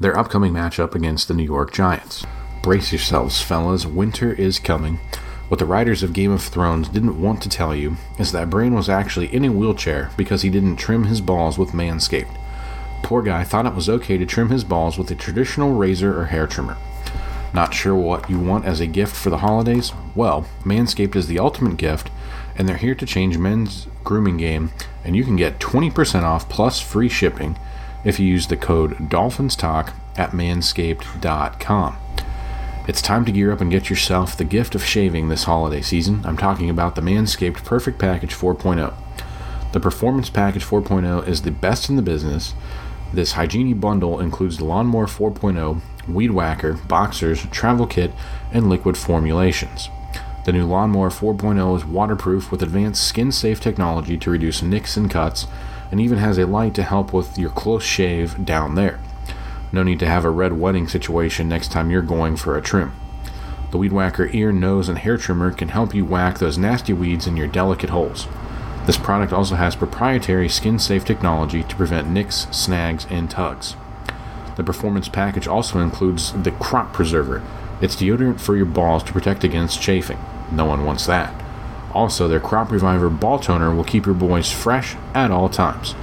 their 0.00 0.16
upcoming 0.18 0.52
matchup 0.52 0.94
against 0.94 1.28
the 1.28 1.34
New 1.34 1.44
York 1.44 1.72
Giants. 1.72 2.24
Brace 2.62 2.92
yourselves, 2.92 3.40
fellas, 3.40 3.86
winter 3.86 4.32
is 4.32 4.58
coming. 4.58 5.00
What 5.48 5.58
the 5.58 5.66
writers 5.66 6.02
of 6.02 6.12
Game 6.12 6.30
of 6.30 6.42
Thrones 6.42 6.88
didn't 6.88 7.20
want 7.20 7.42
to 7.42 7.48
tell 7.48 7.74
you 7.74 7.96
is 8.18 8.32
that 8.32 8.50
Bran 8.50 8.74
was 8.74 8.88
actually 8.88 9.32
in 9.34 9.44
a 9.44 9.52
wheelchair 9.52 10.10
because 10.16 10.42
he 10.42 10.50
didn't 10.50 10.76
trim 10.76 11.04
his 11.04 11.20
balls 11.20 11.58
with 11.58 11.70
Manscaped. 11.70 12.36
Poor 13.02 13.22
guy 13.22 13.44
thought 13.44 13.66
it 13.66 13.74
was 13.74 13.88
okay 13.88 14.16
to 14.16 14.26
trim 14.26 14.50
his 14.50 14.64
balls 14.64 14.96
with 14.96 15.10
a 15.10 15.14
traditional 15.14 15.74
razor 15.74 16.18
or 16.18 16.26
hair 16.26 16.46
trimmer. 16.46 16.76
Not 17.54 17.74
sure 17.74 17.94
what 17.94 18.30
you 18.30 18.38
want 18.38 18.64
as 18.64 18.80
a 18.80 18.86
gift 18.86 19.14
for 19.14 19.28
the 19.28 19.38
holidays? 19.38 19.92
Well, 20.14 20.46
Manscaped 20.64 21.16
is 21.16 21.26
the 21.26 21.38
ultimate 21.38 21.76
gift, 21.76 22.10
and 22.56 22.68
they're 22.68 22.76
here 22.76 22.94
to 22.94 23.06
change 23.06 23.36
men's 23.36 23.86
grooming 24.04 24.38
game, 24.38 24.70
and 25.04 25.14
you 25.14 25.24
can 25.24 25.36
get 25.36 25.58
20% 25.58 26.22
off 26.22 26.48
plus 26.48 26.80
free 26.80 27.08
shipping 27.08 27.58
if 28.04 28.18
you 28.18 28.26
use 28.26 28.46
the 28.46 28.56
code 28.56 28.96
DolphinsTalk 29.10 29.92
at 30.16 30.30
manscaped.com. 30.30 31.96
It's 32.88 33.00
time 33.00 33.24
to 33.26 33.32
gear 33.32 33.52
up 33.52 33.60
and 33.60 33.70
get 33.70 33.90
yourself 33.90 34.36
the 34.36 34.44
gift 34.44 34.74
of 34.74 34.84
shaving 34.84 35.28
this 35.28 35.44
holiday 35.44 35.82
season. 35.82 36.22
I'm 36.24 36.36
talking 36.36 36.68
about 36.68 36.96
the 36.96 37.02
Manscaped 37.02 37.64
Perfect 37.64 37.98
Package 37.98 38.34
4.0. 38.34 38.92
The 39.72 39.80
Performance 39.80 40.30
Package 40.30 40.64
4.0 40.64 41.26
is 41.28 41.42
the 41.42 41.50
best 41.50 41.88
in 41.88 41.96
the 41.96 42.02
business. 42.02 42.54
This 43.12 43.32
hygiene 43.32 43.78
bundle 43.78 44.20
includes 44.20 44.56
the 44.56 44.64
Lawnmower 44.64 45.06
4.0, 45.06 45.80
Weed 46.08 46.30
Whacker, 46.30 46.74
Boxers, 46.88 47.46
Travel 47.50 47.86
Kit, 47.86 48.10
and 48.52 48.70
liquid 48.70 48.96
formulations. 48.96 49.90
The 50.46 50.52
new 50.52 50.64
Lawnmower 50.64 51.10
4.0 51.10 51.76
is 51.76 51.84
waterproof 51.84 52.50
with 52.50 52.62
advanced 52.62 53.06
skin 53.06 53.30
safe 53.30 53.60
technology 53.60 54.16
to 54.16 54.30
reduce 54.30 54.62
nicks 54.62 54.96
and 54.96 55.10
cuts, 55.10 55.46
and 55.90 56.00
even 56.00 56.18
has 56.18 56.38
a 56.38 56.46
light 56.46 56.74
to 56.74 56.82
help 56.82 57.12
with 57.12 57.36
your 57.36 57.50
close 57.50 57.84
shave 57.84 58.44
down 58.46 58.76
there. 58.76 58.98
No 59.72 59.82
need 59.82 59.98
to 60.00 60.08
have 60.08 60.24
a 60.24 60.30
red 60.30 60.54
wedding 60.54 60.88
situation 60.88 61.48
next 61.48 61.70
time 61.70 61.90
you're 61.90 62.02
going 62.02 62.36
for 62.36 62.56
a 62.56 62.62
trim. 62.62 62.92
The 63.72 63.78
Weed 63.78 63.92
Whacker 63.92 64.28
ear, 64.32 64.52
nose, 64.52 64.88
and 64.88 64.98
hair 64.98 65.18
trimmer 65.18 65.50
can 65.50 65.68
help 65.68 65.94
you 65.94 66.04
whack 66.04 66.38
those 66.38 66.58
nasty 66.58 66.92
weeds 66.92 67.26
in 67.26 67.36
your 67.36 67.46
delicate 67.46 67.90
holes. 67.90 68.26
This 68.84 68.96
product 68.96 69.32
also 69.32 69.54
has 69.54 69.76
proprietary 69.76 70.48
skin 70.48 70.78
safe 70.80 71.04
technology 71.04 71.62
to 71.62 71.76
prevent 71.76 72.10
nicks, 72.10 72.48
snags, 72.50 73.06
and 73.08 73.30
tugs. 73.30 73.76
The 74.56 74.64
performance 74.64 75.08
package 75.08 75.46
also 75.46 75.78
includes 75.78 76.32
the 76.32 76.50
Crop 76.50 76.92
Preserver. 76.92 77.42
It's 77.80 77.96
deodorant 77.96 78.40
for 78.40 78.56
your 78.56 78.66
balls 78.66 79.04
to 79.04 79.12
protect 79.12 79.44
against 79.44 79.80
chafing. 79.80 80.18
No 80.50 80.64
one 80.64 80.84
wants 80.84 81.06
that. 81.06 81.32
Also, 81.94 82.26
their 82.26 82.40
Crop 82.40 82.70
Reviver 82.72 83.08
ball 83.08 83.38
toner 83.38 83.74
will 83.74 83.84
keep 83.84 84.04
your 84.04 84.14
boys 84.14 84.50
fresh 84.50 84.96
at 85.14 85.30
all 85.30 85.48
times. 85.48 85.94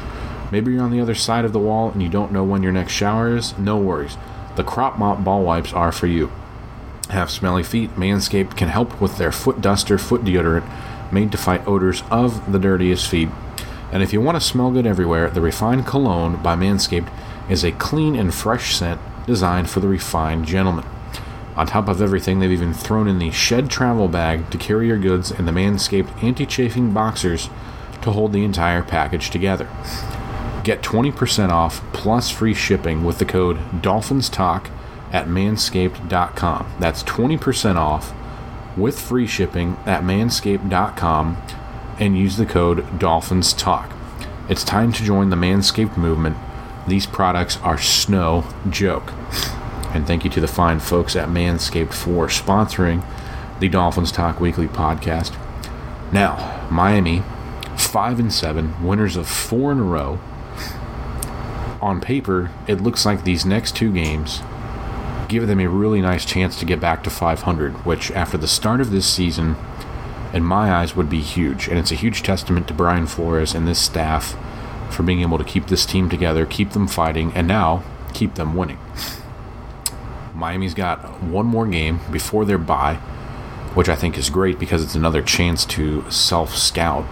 Maybe 0.52 0.72
you're 0.72 0.84
on 0.84 0.92
the 0.92 1.02
other 1.02 1.16
side 1.16 1.46
of 1.46 1.54
the 1.54 1.60
wall 1.60 1.92
and 1.92 2.02
you 2.02 2.10
don't 2.10 2.32
know 2.32 2.44
when 2.44 2.64
your 2.64 2.72
next 2.72 2.94
shower 2.94 3.36
is? 3.36 3.58
No 3.58 3.78
worries. 3.78 4.18
The 4.56 4.64
Crop 4.64 4.98
Mop 4.98 5.24
ball 5.24 5.44
wipes 5.44 5.74
are 5.74 5.92
for 5.92 6.08
you. 6.08 6.32
Have 7.10 7.30
smelly 7.30 7.64
feet? 7.64 7.96
Manscaped 7.96 8.56
can 8.56 8.70
help 8.70 9.02
with 9.02 9.18
their 9.18 9.32
foot 9.32 9.62
duster 9.62 9.98
foot 9.98 10.24
deodorant 10.24 10.70
made 11.12 11.32
to 11.32 11.38
fight 11.38 11.68
odors 11.68 12.04
of 12.10 12.52
the 12.52 12.60
dirtiest 12.60 13.08
feet. 13.08 13.30
And 13.92 14.04
if 14.04 14.14
you 14.14 14.22
want 14.22 14.36
to 14.36 14.48
smell 14.48 14.72
good 14.72 14.86
everywhere, 14.86 15.30
the 15.30 15.42
Refined 15.42 15.86
Cologne 15.86 16.42
by 16.42 16.56
Manscaped 16.56 17.12
is 17.50 17.64
a 17.64 17.72
clean 17.72 18.16
and 18.16 18.34
fresh 18.34 18.76
scent 18.76 19.02
designed 19.26 19.70
for 19.70 19.80
the 19.80 19.88
refined 19.88 20.46
gentleman. 20.46 20.86
On 21.56 21.68
top 21.68 21.90
of 21.90 22.02
everything, 22.02 22.40
they've 22.40 22.52
even 22.52 22.74
thrown 22.74 23.08
in 23.08 23.20
the 23.20 23.32
Shed 23.32 23.70
Travel 23.70 24.08
Bag 24.08 24.50
to 24.52 24.58
carry 24.58 24.88
your 24.88 24.98
goods 24.98 25.32
and 25.32 25.48
the 25.48 25.52
Manscaped 25.52 26.24
anti 26.24 26.46
chafing 26.46 26.94
boxers 26.94 27.50
to 28.02 28.12
hold 28.12 28.32
the 28.32 28.44
entire 28.44 28.84
package 28.84 29.30
together. 29.30 29.68
Get 30.64 30.82
20% 30.82 31.50
off 31.50 31.82
plus 31.92 32.30
free 32.30 32.54
shipping 32.54 33.04
with 33.04 33.18
the 33.18 33.26
code 33.26 33.58
DolphinsTalk 33.82 34.70
at 35.12 35.28
manscaped.com. 35.28 36.74
That's 36.80 37.04
20% 37.04 37.76
off 37.76 38.14
with 38.80 39.00
free 39.00 39.28
shipping 39.28 39.78
at 39.86 40.04
manscaped.com 40.04 41.38
and 42.00 42.18
use 42.18 42.38
the 42.38 42.46
code 42.46 43.00
Dolphins 43.00 43.54
Talk. 43.54 43.92
It's 44.48 44.64
time 44.64 44.92
to 44.94 45.04
join 45.04 45.30
the 45.30 45.36
Manscaped 45.36 45.98
movement. 45.98 46.38
These 46.88 47.06
products 47.06 47.58
are 47.58 47.78
snow 47.78 48.46
joke. 48.70 49.14
And 49.94 50.08
thank 50.08 50.24
you 50.24 50.30
to 50.32 50.42
the 50.42 50.48
fine 50.48 50.80
folks 50.80 51.16
at 51.16 51.30
Manscaped 51.30 51.94
for 51.94 52.28
sponsoring 52.28 53.04
the 53.60 53.70
Dolphins 53.70 54.12
Talk 54.12 54.40
Weekly 54.40 54.68
podcast. 54.68 55.36
Now, 56.12 56.68
Miami, 56.72 57.24
5 57.78 58.20
and 58.20 58.34
7, 58.34 58.84
winners 58.84 59.16
of 59.16 59.28
four 59.28 59.72
in 59.72 59.80
a 59.80 59.84
row. 59.84 60.20
On 61.82 62.02
paper, 62.02 62.52
it 62.68 62.82
looks 62.82 63.06
like 63.06 63.24
these 63.24 63.46
next 63.46 63.76
two 63.76 63.92
games 63.94 64.42
give 65.30 65.48
them 65.48 65.60
a 65.60 65.68
really 65.68 66.02
nice 66.02 66.26
chance 66.26 66.60
to 66.60 66.66
get 66.66 66.82
back 66.82 67.04
to 67.04 67.10
500, 67.10 67.86
which, 67.86 68.12
after 68.12 68.38
the 68.38 68.48
start 68.48 68.82
of 68.82 68.92
this 68.92 69.06
season, 69.06 69.56
in 70.34 70.44
my 70.44 70.72
eyes, 70.72 70.96
would 70.96 71.10
be 71.10 71.22
huge. 71.22 71.68
And 71.68 71.78
it's 71.78 71.92
a 71.92 71.96
huge 71.96 72.24
testament 72.24 72.68
to 72.68 72.74
Brian 72.74 73.08
Flores 73.08 73.54
and 73.54 73.68
this 73.68 73.80
staff 73.80 74.36
for 74.90 75.04
being 75.04 75.22
able 75.22 75.38
to 75.38 75.44
keep 75.44 75.68
this 75.68 75.86
team 75.86 76.10
together, 76.10 76.46
keep 76.46 76.72
them 76.72 76.88
fighting, 76.88 77.32
and 77.34 77.48
now 77.48 77.84
keep 78.14 78.36
them 78.36 78.56
winning. 78.56 78.80
Miami's 80.34 80.74
got 80.74 81.22
one 81.22 81.46
more 81.46 81.68
game 81.68 82.00
before 82.12 82.46
their 82.46 82.58
bye, 82.58 82.96
which 83.76 83.90
I 83.90 83.96
think 83.96 84.18
is 84.18 84.30
great 84.30 84.58
because 84.58 84.84
it's 84.84 84.96
another 84.96 85.22
chance 85.22 85.66
to 85.66 86.10
self 86.10 86.56
scout 86.56 87.06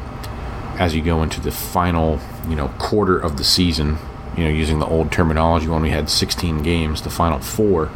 as 0.79 0.95
you 0.95 1.01
go 1.01 1.23
into 1.23 1.41
the 1.41 1.51
final, 1.51 2.19
you 2.47 2.55
know, 2.55 2.69
quarter 2.79 3.17
of 3.17 3.37
the 3.37 3.43
season. 3.43 3.97
You 4.35 4.43
know, 4.43 4.49
using 4.51 4.77
the 4.77 4.85
old 4.85 5.11
terminology 5.11 5.67
when 5.67 5.81
we 5.81 5.89
had 5.89 6.11
16 6.11 6.61
games, 6.61 7.01
the 7.01 7.09
final 7.09 7.39
four. 7.39 7.89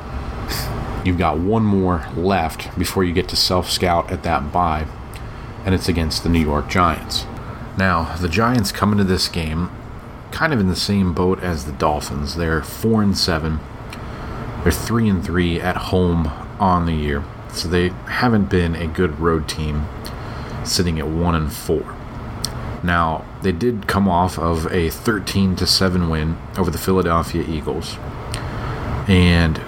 You've 1.03 1.17
got 1.17 1.39
one 1.39 1.63
more 1.63 2.07
left 2.15 2.77
before 2.77 3.03
you 3.03 3.13
get 3.13 3.27
to 3.29 3.35
self 3.35 3.69
scout 3.69 4.11
at 4.11 4.23
that 4.23 4.51
bye, 4.51 4.85
and 5.65 5.73
it's 5.73 5.89
against 5.89 6.23
the 6.23 6.29
New 6.29 6.41
York 6.41 6.69
Giants. 6.69 7.25
Now, 7.77 8.15
the 8.17 8.29
Giants 8.29 8.71
come 8.71 8.91
into 8.91 9.03
this 9.03 9.27
game 9.27 9.71
kind 10.31 10.53
of 10.53 10.59
in 10.59 10.67
the 10.67 10.75
same 10.75 11.13
boat 11.13 11.41
as 11.41 11.65
the 11.65 11.71
Dolphins. 11.71 12.35
They're 12.35 12.63
4 12.63 13.03
and 13.03 13.17
7. 13.17 13.59
They're 14.63 14.71
3 14.71 15.09
and 15.09 15.23
3 15.23 15.59
at 15.59 15.77
home 15.77 16.27
on 16.59 16.85
the 16.85 16.93
year. 16.93 17.23
So 17.53 17.67
they 17.67 17.89
haven't 17.89 18.49
been 18.49 18.75
a 18.75 18.87
good 18.87 19.19
road 19.19 19.47
team 19.47 19.85
sitting 20.63 20.99
at 20.99 21.07
1 21.07 21.35
and 21.35 21.51
4. 21.51 21.95
Now, 22.83 23.25
they 23.41 23.51
did 23.51 23.87
come 23.87 24.07
off 24.07 24.39
of 24.39 24.71
a 24.71 24.89
13 24.89 25.55
to 25.57 25.67
7 25.67 26.09
win 26.09 26.37
over 26.57 26.71
the 26.71 26.77
Philadelphia 26.77 27.43
Eagles. 27.47 27.97
And 29.07 29.61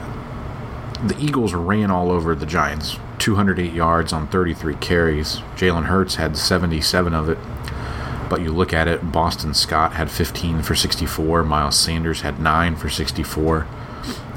the 1.04 1.18
Eagles 1.20 1.54
ran 1.54 1.92
all 1.92 2.12
over 2.12 2.34
the 2.34 2.46
Giants. 2.46 2.98
208 3.20 3.74
yards 3.74 4.14
on 4.14 4.28
33 4.28 4.76
carries. 4.76 5.38
Jalen 5.56 5.86
Hurts 5.86 6.16
had 6.16 6.38
77 6.38 7.14
of 7.14 7.30
it. 7.30 7.38
But 8.30 8.42
you 8.42 8.54
look 8.54 8.74
at 8.74 8.88
it, 8.88 9.12
Boston 9.12 9.54
Scott 9.54 9.94
had 9.94 10.10
15 10.10 10.62
for 10.64 10.76
64. 10.76 11.44
Miles 11.44 11.78
Sanders 11.78 12.22
had 12.22 12.40
9 12.40 12.76
for 12.78 12.90
64. 12.90 13.68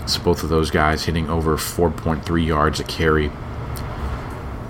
So 0.07 0.23
both 0.23 0.43
of 0.43 0.49
those 0.49 0.71
guys 0.71 1.05
hitting 1.05 1.31
over 1.31 1.57
4.3 1.57 2.47
yards 2.47 2.81
a 2.81 2.85
carry. 2.85 3.31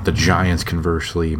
The 0.04 0.12
Giants, 0.12 0.64
conversely, 0.64 1.36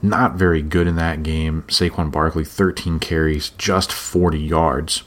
not 0.00 0.36
very 0.36 0.62
good 0.62 0.86
in 0.86 0.96
that 0.96 1.22
game. 1.22 1.64
Saquon 1.68 2.10
Barkley, 2.10 2.44
13 2.44 2.98
carries, 2.98 3.50
just 3.50 3.92
40 3.92 4.38
yards. 4.38 5.02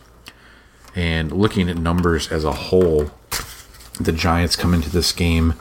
And 0.93 1.31
looking 1.31 1.69
at 1.69 1.77
numbers 1.77 2.31
as 2.31 2.43
a 2.43 2.51
whole, 2.51 3.11
the 3.99 4.11
Giants 4.11 4.55
come 4.55 4.73
into 4.73 4.89
this 4.89 5.11
game 5.11 5.53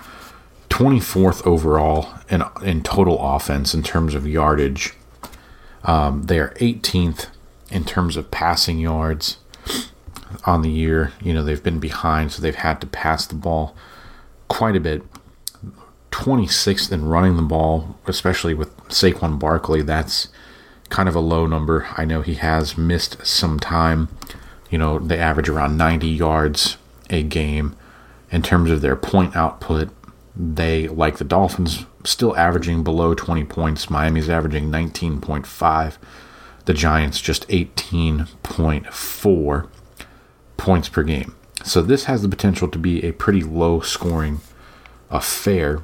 24th 0.71 1.47
overall 1.47 2.09
in, 2.29 2.43
in 2.63 2.83
total 2.83 3.19
offense 3.21 3.75
in 3.75 3.83
terms 3.83 4.15
of 4.15 4.27
yardage. 4.27 4.95
Um, 5.85 6.25
they 6.25 6.39
are 6.39 6.55
18th 6.55 7.29
in 7.71 7.85
terms 7.85 8.17
of 8.17 8.31
passing 8.31 8.79
yards 8.79 9.39
on 10.45 10.63
the 10.63 10.71
year. 10.71 11.13
You 11.23 11.33
know, 11.33 11.43
they've 11.43 11.63
been 11.63 11.81
behind, 11.81 12.33
so 12.33 12.43
they've 12.43 12.55
had 12.55 12.81
to 12.81 12.87
pass 12.87 13.27
the 13.27 13.35
ball 13.35 13.75
quite 14.49 14.77
a 14.77 14.81
bit. 14.81 15.03
26th 16.11 16.91
in 16.91 17.07
running 17.07 17.37
the 17.37 17.43
ball, 17.43 17.97
especially 18.07 18.55
with 18.55 18.77
Saquon 18.89 19.39
Barkley. 19.39 19.83
That's 19.83 20.29
kind 20.89 21.09
of 21.09 21.15
a 21.15 21.21
low 21.21 21.47
number. 21.47 21.87
I 21.97 22.05
know 22.05 22.23
he 22.23 22.35
has 22.35 22.79
missed 22.79 23.25
some 23.27 23.61
time. 23.61 24.09
You 24.71 24.79
know, 24.79 24.99
they 24.99 25.19
average 25.19 25.49
around 25.49 25.77
90 25.77 26.09
yards 26.09 26.77
a 27.11 27.23
game. 27.23 27.77
In 28.31 28.43
terms 28.43 28.71
of 28.71 28.83
their 28.83 28.97
point 28.97 29.35
output, 29.35 29.89
they, 30.37 30.87
like 30.87 31.17
the 31.19 31.25
Dolphins, 31.25 31.87
still 32.05 32.37
averaging 32.37 32.85
below 32.85 33.15
20 33.15 33.45
points. 33.45 33.91
Miami's 33.91 34.29
averaging 34.29 34.71
19.5. 34.71 35.97
The 36.67 36.75
Giants 36.75 37.21
just 37.21 37.49
18.4 37.49 39.69
points 40.57 40.89
per 40.89 41.03
game. 41.03 41.35
So 41.65 41.83
this 41.83 42.05
has 42.05 42.23
the 42.23 42.29
potential 42.29 42.69
to 42.69 42.79
be 42.79 43.05
a 43.05 43.13
pretty 43.13 43.43
low 43.43 43.81
scoring 43.81 44.41
affair. 45.11 45.83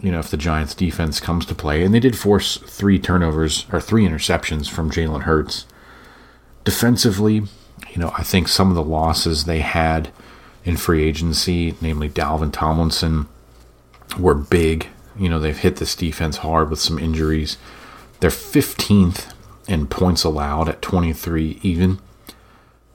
You 0.00 0.12
know, 0.12 0.20
if 0.20 0.30
the 0.30 0.36
Giants 0.36 0.74
defense 0.74 1.20
comes 1.20 1.46
to 1.46 1.54
play, 1.54 1.82
and 1.82 1.94
they 1.94 2.00
did 2.00 2.16
force 2.16 2.58
three 2.58 2.98
turnovers 2.98 3.66
or 3.72 3.80
three 3.80 4.06
interceptions 4.06 4.70
from 4.70 4.90
Jalen 4.90 5.22
Hurts. 5.22 5.66
Defensively, 6.64 7.42
you 7.90 7.98
know, 7.98 8.12
I 8.16 8.22
think 8.22 8.48
some 8.48 8.68
of 8.68 8.74
the 8.74 8.82
losses 8.82 9.44
they 9.44 9.60
had 9.60 10.10
in 10.66 10.76
free 10.76 11.04
agency, 11.04 11.76
namely 11.80 12.10
Dalvin 12.10 12.52
Tomlinson, 12.52 13.28
were 14.18 14.34
big. 14.34 14.88
You 15.16 15.28
know, 15.28 15.38
they've 15.38 15.56
hit 15.56 15.76
this 15.76 15.94
defense 15.94 16.38
hard 16.38 16.68
with 16.68 16.80
some 16.80 16.98
injuries. 16.98 17.56
They're 18.20 18.30
15th 18.30 19.32
in 19.68 19.86
points 19.86 20.24
allowed 20.24 20.68
at 20.68 20.82
23 20.82 21.60
even. 21.62 22.00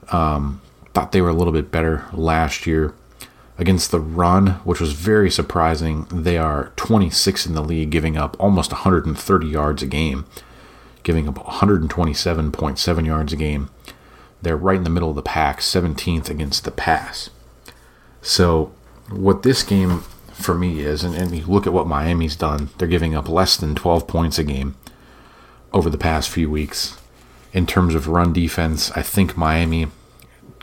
Um, 0.09 0.61
thought 0.93 1.13
they 1.13 1.21
were 1.21 1.29
a 1.29 1.33
little 1.33 1.53
bit 1.53 1.71
better 1.71 2.05
last 2.13 2.67
year. 2.67 2.93
Against 3.57 3.91
the 3.91 3.99
run, 3.99 4.47
which 4.63 4.81
was 4.81 4.93
very 4.93 5.29
surprising, 5.29 6.05
they 6.11 6.37
are 6.37 6.71
26 6.75 7.45
in 7.45 7.53
the 7.53 7.63
league, 7.63 7.91
giving 7.91 8.17
up 8.17 8.35
almost 8.39 8.71
130 8.71 9.47
yards 9.47 9.83
a 9.83 9.87
game, 9.87 10.25
giving 11.03 11.27
up 11.27 11.35
127.7 11.35 13.05
yards 13.05 13.33
a 13.33 13.35
game. 13.35 13.69
They're 14.41 14.57
right 14.57 14.77
in 14.77 14.83
the 14.83 14.89
middle 14.89 15.11
of 15.11 15.15
the 15.15 15.21
pack, 15.21 15.59
17th 15.59 16.29
against 16.29 16.63
the 16.63 16.71
pass. 16.71 17.29
So, 18.21 18.71
what 19.09 19.43
this 19.43 19.63
game 19.63 20.03
for 20.31 20.55
me 20.55 20.81
is, 20.81 21.03
and, 21.03 21.15
and 21.15 21.35
you 21.35 21.45
look 21.45 21.67
at 21.67 21.73
what 21.73 21.87
Miami's 21.87 22.35
done, 22.35 22.69
they're 22.77 22.87
giving 22.87 23.15
up 23.15 23.27
less 23.27 23.57
than 23.57 23.75
12 23.75 24.07
points 24.07 24.39
a 24.39 24.43
game 24.43 24.75
over 25.73 25.89
the 25.89 25.97
past 25.97 26.29
few 26.29 26.49
weeks. 26.49 26.97
In 27.53 27.65
terms 27.65 27.95
of 27.95 28.07
run 28.07 28.31
defense, 28.31 28.91
I 28.91 29.01
think 29.01 29.35
Miami 29.35 29.87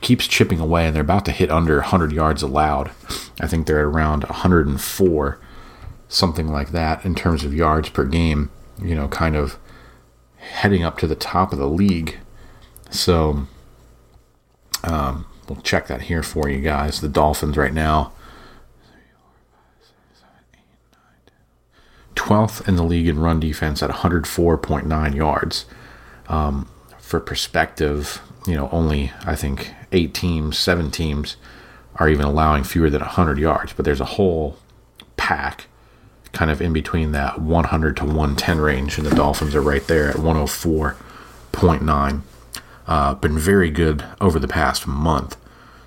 keeps 0.00 0.26
chipping 0.26 0.60
away, 0.60 0.86
and 0.86 0.94
they're 0.94 1.02
about 1.02 1.24
to 1.26 1.32
hit 1.32 1.50
under 1.50 1.76
100 1.76 2.12
yards 2.12 2.42
allowed. 2.42 2.90
I 3.40 3.46
think 3.46 3.66
they're 3.66 3.80
at 3.80 3.84
around 3.84 4.24
104, 4.24 5.40
something 6.08 6.48
like 6.48 6.70
that, 6.70 7.04
in 7.04 7.14
terms 7.14 7.44
of 7.44 7.52
yards 7.52 7.88
per 7.88 8.04
game. 8.04 8.50
You 8.80 8.94
know, 8.94 9.08
kind 9.08 9.34
of 9.34 9.58
heading 10.36 10.84
up 10.84 10.98
to 10.98 11.06
the 11.06 11.16
top 11.16 11.52
of 11.52 11.58
the 11.58 11.68
league. 11.68 12.18
So, 12.90 13.46
um, 14.84 15.26
we'll 15.48 15.62
check 15.62 15.86
that 15.86 16.02
here 16.02 16.22
for 16.22 16.48
you 16.48 16.60
guys. 16.60 17.00
The 17.00 17.08
Dolphins 17.08 17.56
right 17.56 17.72
now. 17.72 18.12
12th 22.14 22.68
in 22.68 22.76
the 22.76 22.82
league 22.82 23.06
in 23.06 23.18
run 23.18 23.40
defense 23.40 23.82
at 23.82 23.90
104.9 23.90 25.14
yards. 25.14 25.64
Um, 26.28 26.68
for 26.98 27.20
perspective, 27.20 28.20
you 28.46 28.54
know, 28.54 28.68
only 28.70 29.12
I 29.24 29.34
think 29.34 29.72
eight 29.92 30.14
teams, 30.14 30.58
seven 30.58 30.90
teams 30.90 31.36
are 31.96 32.08
even 32.08 32.26
allowing 32.26 32.64
fewer 32.64 32.90
than 32.90 33.00
100 33.00 33.38
yards, 33.38 33.72
but 33.72 33.84
there's 33.84 34.00
a 34.00 34.04
whole 34.04 34.58
pack 35.16 35.66
kind 36.32 36.50
of 36.50 36.60
in 36.60 36.72
between 36.72 37.12
that 37.12 37.40
100 37.40 37.96
to 37.96 38.04
110 38.04 38.60
range, 38.60 38.98
and 38.98 39.06
the 39.06 39.14
Dolphins 39.14 39.54
are 39.54 39.62
right 39.62 39.86
there 39.86 40.08
at 40.08 40.16
104.9. 40.16 42.22
Uh, 42.88 43.14
been 43.14 43.38
very 43.38 43.70
good 43.70 44.04
over 44.20 44.40
the 44.40 44.48
past 44.48 44.86
month. 44.86 45.36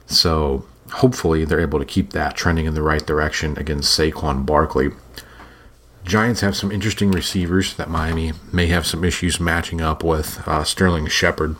So 0.05 0.65
hopefully 0.91 1.43
they're 1.43 1.59
able 1.59 1.79
to 1.79 1.85
keep 1.85 2.11
that 2.11 2.37
trending 2.37 2.67
in 2.67 2.75
the 2.75 2.83
right 2.83 3.05
direction 3.05 3.57
against 3.57 3.97
Saquon 3.97 4.45
Barkley. 4.45 4.91
Giants 6.03 6.41
have 6.41 6.55
some 6.55 6.71
interesting 6.71 7.11
receivers 7.11 7.75
that 7.75 7.89
Miami 7.89 8.33
may 8.53 8.67
have 8.67 8.85
some 8.85 9.03
issues 9.03 9.39
matching 9.39 9.81
up 9.81 10.03
with. 10.03 10.47
Uh, 10.47 10.63
Sterling 10.63 11.07
Shepard 11.07 11.55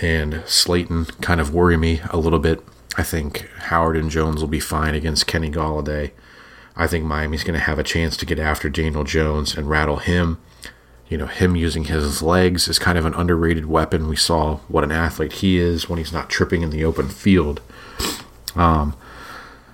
and 0.00 0.42
Slayton 0.46 1.06
kind 1.20 1.40
of 1.40 1.54
worry 1.54 1.76
me 1.76 2.00
a 2.10 2.16
little 2.16 2.40
bit. 2.40 2.62
I 2.96 3.02
think 3.02 3.48
Howard 3.58 3.96
and 3.96 4.10
Jones 4.10 4.40
will 4.40 4.48
be 4.48 4.60
fine 4.60 4.94
against 4.94 5.26
Kenny 5.26 5.50
Golladay. 5.50 6.12
I 6.76 6.86
think 6.86 7.04
Miami's 7.04 7.44
going 7.44 7.58
to 7.58 7.64
have 7.64 7.78
a 7.78 7.84
chance 7.84 8.16
to 8.16 8.26
get 8.26 8.38
after 8.38 8.68
Daniel 8.68 9.04
Jones 9.04 9.56
and 9.56 9.68
rattle 9.68 9.96
him. 9.96 10.38
You 11.08 11.18
know, 11.18 11.26
him 11.26 11.54
using 11.54 11.84
his 11.84 12.22
legs 12.22 12.66
is 12.66 12.78
kind 12.78 12.96
of 12.96 13.04
an 13.04 13.14
underrated 13.14 13.66
weapon. 13.66 14.08
We 14.08 14.16
saw 14.16 14.56
what 14.68 14.84
an 14.84 14.92
athlete 14.92 15.34
he 15.34 15.58
is 15.58 15.88
when 15.88 15.98
he's 15.98 16.12
not 16.12 16.30
tripping 16.30 16.62
in 16.62 16.70
the 16.70 16.84
open 16.84 17.08
field. 17.08 17.60
Um, 18.56 18.96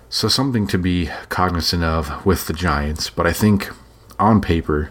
so 0.08 0.26
something 0.26 0.66
to 0.66 0.78
be 0.78 1.08
cognizant 1.28 1.84
of 1.84 2.26
with 2.26 2.46
the 2.46 2.52
Giants. 2.52 3.10
But 3.10 3.26
I 3.26 3.32
think 3.32 3.70
on 4.18 4.40
paper, 4.40 4.90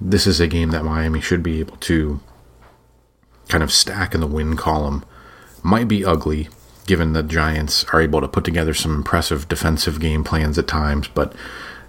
this 0.00 0.26
is 0.26 0.40
a 0.40 0.46
game 0.46 0.70
that 0.70 0.84
Miami 0.84 1.20
should 1.20 1.42
be 1.42 1.58
able 1.58 1.76
to 1.78 2.20
kind 3.48 3.64
of 3.64 3.72
stack 3.72 4.14
in 4.14 4.20
the 4.20 4.26
win 4.26 4.56
column. 4.56 5.04
Might 5.62 5.88
be 5.88 6.04
ugly, 6.04 6.48
given 6.86 7.12
the 7.12 7.22
Giants 7.24 7.84
are 7.92 8.00
able 8.00 8.20
to 8.20 8.28
put 8.28 8.44
together 8.44 8.74
some 8.74 8.94
impressive 8.94 9.48
defensive 9.48 9.98
game 9.98 10.22
plans 10.22 10.56
at 10.56 10.68
times. 10.68 11.08
But 11.08 11.34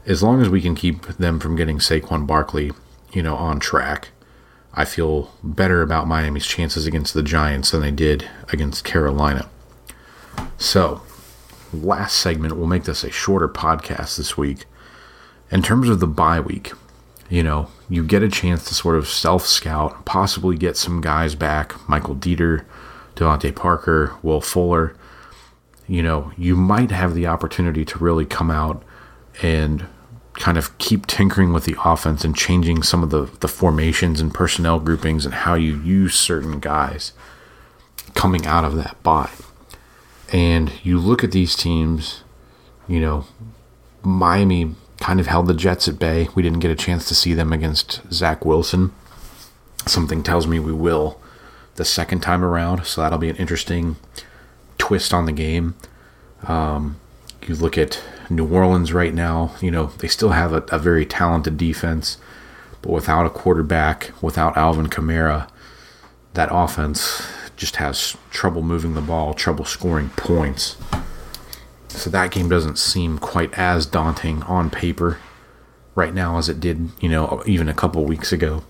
as 0.08 0.24
long 0.24 0.42
as 0.42 0.50
we 0.50 0.62
can 0.62 0.74
keep 0.74 1.04
them 1.04 1.40
from 1.40 1.56
getting 1.56 1.78
Saquon 1.78 2.26
Barkley, 2.26 2.72
you 3.12 3.22
know, 3.24 3.36
on 3.36 3.60
track, 3.60 4.10
I 4.74 4.86
feel 4.86 5.34
better 5.44 5.82
about 5.82 6.08
Miami's 6.08 6.46
chances 6.46 6.86
against 6.86 7.14
the 7.14 7.24
Giants 7.24 7.72
than 7.72 7.82
they 7.82 7.92
did 7.92 8.30
against 8.52 8.84
Carolina. 8.84 9.50
So, 10.58 11.02
last 11.74 12.18
segment, 12.18 12.56
we'll 12.56 12.68
make 12.68 12.84
this 12.84 13.04
a 13.04 13.12
shorter 13.12 13.48
podcast 13.48 14.18
this 14.18 14.38
week. 14.38 14.66
In 15.50 15.62
terms 15.62 15.90
of 15.90 16.00
the 16.00 16.08
bye 16.08 16.40
week, 16.40 16.74
you 17.30 17.44
know, 17.44 17.70
you 17.90 18.04
get 18.04 18.24
a 18.24 18.30
chance 18.30 18.66
to 18.66 18.76
sort 18.76 18.96
of 18.96 19.08
self 19.08 19.46
scout, 19.46 20.06
possibly 20.06 20.58
get 20.58 20.78
some 20.78 21.02
guys 21.02 21.36
back 21.36 21.88
Michael 21.90 22.16
Deiter, 22.16 22.66
DeVante 23.16 23.56
Parker, 23.56 24.16
Will 24.22 24.42
Fuller. 24.42 24.96
You 25.88 26.04
know, 26.04 26.32
you 26.38 26.56
might 26.56 26.92
have 26.92 27.16
the 27.16 27.28
opportunity 27.28 27.86
to 27.86 27.98
really 27.98 28.26
come 28.26 28.52
out 28.52 28.84
and 29.42 29.88
kind 30.38 30.58
of 30.58 30.78
keep 30.78 31.08
tinkering 31.08 31.52
with 31.52 31.66
the 31.66 31.76
offense 31.84 32.24
and 32.24 32.36
changing 32.36 32.84
some 32.84 33.04
of 33.04 33.10
the, 33.10 33.26
the 33.40 33.48
formations 33.48 34.22
and 34.22 34.34
personnel 34.34 34.80
groupings 34.80 35.26
and 35.26 35.34
how 35.34 35.56
you 35.56 35.82
use 35.82 36.16
certain 36.16 36.60
guys 36.60 37.12
coming 38.14 38.46
out 38.46 38.64
of 38.64 38.76
that 38.76 39.02
bye. 39.04 39.32
And 40.32 40.72
you 40.84 41.00
look 41.00 41.24
at 41.24 41.32
these 41.32 41.56
teams, 41.56 42.24
you 42.88 43.00
know, 43.00 43.26
Miami 44.04 44.76
kind 45.00 45.20
of 45.20 45.28
held 45.28 45.48
the 45.48 45.54
Jets 45.54 45.88
at 45.88 46.00
bay. 46.00 46.28
We 46.36 46.44
didn't 46.44 46.60
get 46.60 46.72
a 46.72 46.76
chance 46.76 47.08
to 47.08 47.16
see 47.16 47.34
them 47.34 47.54
against 47.54 48.02
Zach 48.12 48.46
Wilson. 48.46 48.94
Something 49.86 50.24
tells 50.24 50.48
me 50.48 50.60
we 50.60 50.74
will 50.74 51.20
the 51.76 51.86
second 51.86 52.22
time 52.22 52.44
around, 52.44 52.86
so 52.86 53.02
that'll 53.02 53.20
be 53.20 53.30
an 53.30 53.36
interesting 53.38 53.96
twist 54.78 55.14
on 55.14 55.26
the 55.26 55.32
game. 55.32 55.76
Um, 56.44 57.00
you 57.50 57.56
look 57.56 57.78
at 57.78 58.02
New 58.30 58.48
Orleans 58.48 58.94
right 58.94 59.14
now, 59.14 59.56
you 59.62 59.72
know, 59.72 59.88
they 59.98 60.08
still 60.08 60.30
have 60.30 60.54
a, 60.54 60.64
a 60.72 60.80
very 60.80 61.06
talented 61.06 61.58
defense, 61.58 62.18
but 62.82 62.92
without 62.92 63.26
a 63.26 63.30
quarterback, 63.30 64.12
without 64.22 64.58
Alvin 64.58 64.88
Kamara, 64.88 65.50
that 66.34 66.50
offense 66.52 67.26
just 67.56 67.78
has 67.78 68.16
trouble 68.30 68.62
moving 68.62 68.94
the 68.94 69.02
ball, 69.02 69.34
trouble 69.34 69.66
scoring 69.66 70.10
points. 70.10 70.78
So 71.90 72.10
that 72.12 72.32
game 72.32 72.48
doesn't 72.48 72.78
seem 72.78 73.18
quite 73.18 73.54
as 73.58 73.86
daunting 73.86 74.44
on 74.44 74.70
paper 74.70 75.18
right 75.96 76.14
now 76.14 76.38
as 76.38 76.48
it 76.48 76.60
did, 76.60 76.92
you 77.00 77.10
know, 77.10 77.42
even 77.46 77.68
a 77.68 77.74
couple 77.74 78.06
weeks 78.06 78.32
ago. 78.32 78.64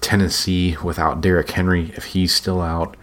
Tennessee 0.00 0.76
without 0.82 1.20
Derrick 1.20 1.50
Henry, 1.50 1.92
if 1.96 2.06
he's 2.06 2.34
still 2.34 2.60
out, 2.60 2.96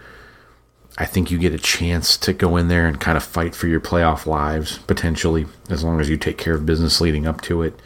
I 0.97 1.05
think 1.05 1.31
you 1.31 1.39
get 1.39 1.53
a 1.53 1.59
chance 1.59 2.17
to 2.17 2.33
go 2.33 2.55
in 2.55 2.67
there 2.67 2.85
and 2.85 2.99
kind 2.99 3.17
of 3.17 3.23
fight 3.23 3.55
for 3.55 3.67
your 3.67 3.79
playoff 3.79 4.25
lives 4.25 4.77
potentially, 4.79 5.47
as 5.69 5.83
long 5.83 5.99
as 5.99 6.09
you 6.09 6.17
take 6.17 6.37
care 6.37 6.53
of 6.53 6.65
business 6.65 7.01
leading 7.01 7.25
up 7.25 7.41
to 7.41 7.63
it. 7.63 7.79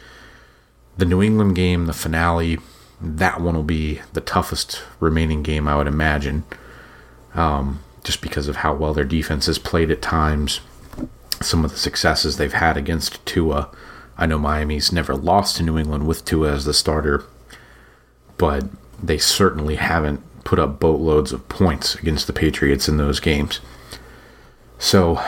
The 0.98 1.06
New 1.06 1.22
England 1.22 1.54
game, 1.56 1.86
the 1.86 1.92
finale, 1.94 2.58
that 3.00 3.40
one 3.40 3.54
will 3.54 3.62
be 3.62 4.00
the 4.12 4.20
toughest 4.20 4.82
remaining 5.00 5.42
game 5.42 5.66
I 5.66 5.76
would 5.76 5.86
imagine, 5.86 6.44
um, 7.34 7.80
just 8.04 8.20
because 8.20 8.48
of 8.48 8.56
how 8.56 8.74
well 8.74 8.92
their 8.92 9.04
defense 9.04 9.46
has 9.46 9.58
played 9.58 9.90
at 9.90 10.02
times, 10.02 10.60
some 11.40 11.64
of 11.64 11.70
the 11.70 11.76
successes 11.78 12.36
they've 12.36 12.52
had 12.52 12.76
against 12.76 13.24
Tua. 13.24 13.70
I 14.18 14.26
know 14.26 14.38
Miami's 14.38 14.92
never 14.92 15.14
lost 15.14 15.56
to 15.56 15.62
New 15.62 15.78
England 15.78 16.06
with 16.06 16.24
Tua 16.24 16.52
as 16.52 16.64
the 16.64 16.74
starter, 16.74 17.24
but 18.36 18.64
they 19.02 19.18
certainly 19.18 19.76
haven't 19.76 20.20
put 20.48 20.58
up 20.58 20.80
boatloads 20.80 21.30
of 21.30 21.46
points 21.50 21.94
against 21.96 22.26
the 22.26 22.32
Patriots 22.32 22.88
in 22.88 22.96
those 22.96 23.20
games. 23.20 23.60
So, 24.78 25.22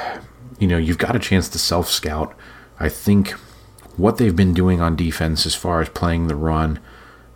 you 0.58 0.66
know, 0.66 0.78
you've 0.78 0.96
got 0.96 1.14
a 1.14 1.18
chance 1.18 1.46
to 1.50 1.58
self 1.58 1.90
scout. 1.90 2.34
I 2.78 2.88
think 2.88 3.32
what 3.98 4.16
they've 4.16 4.34
been 4.34 4.54
doing 4.54 4.80
on 4.80 4.96
defense 4.96 5.44
as 5.44 5.54
far 5.54 5.82
as 5.82 5.90
playing 5.90 6.28
the 6.28 6.36
run, 6.36 6.78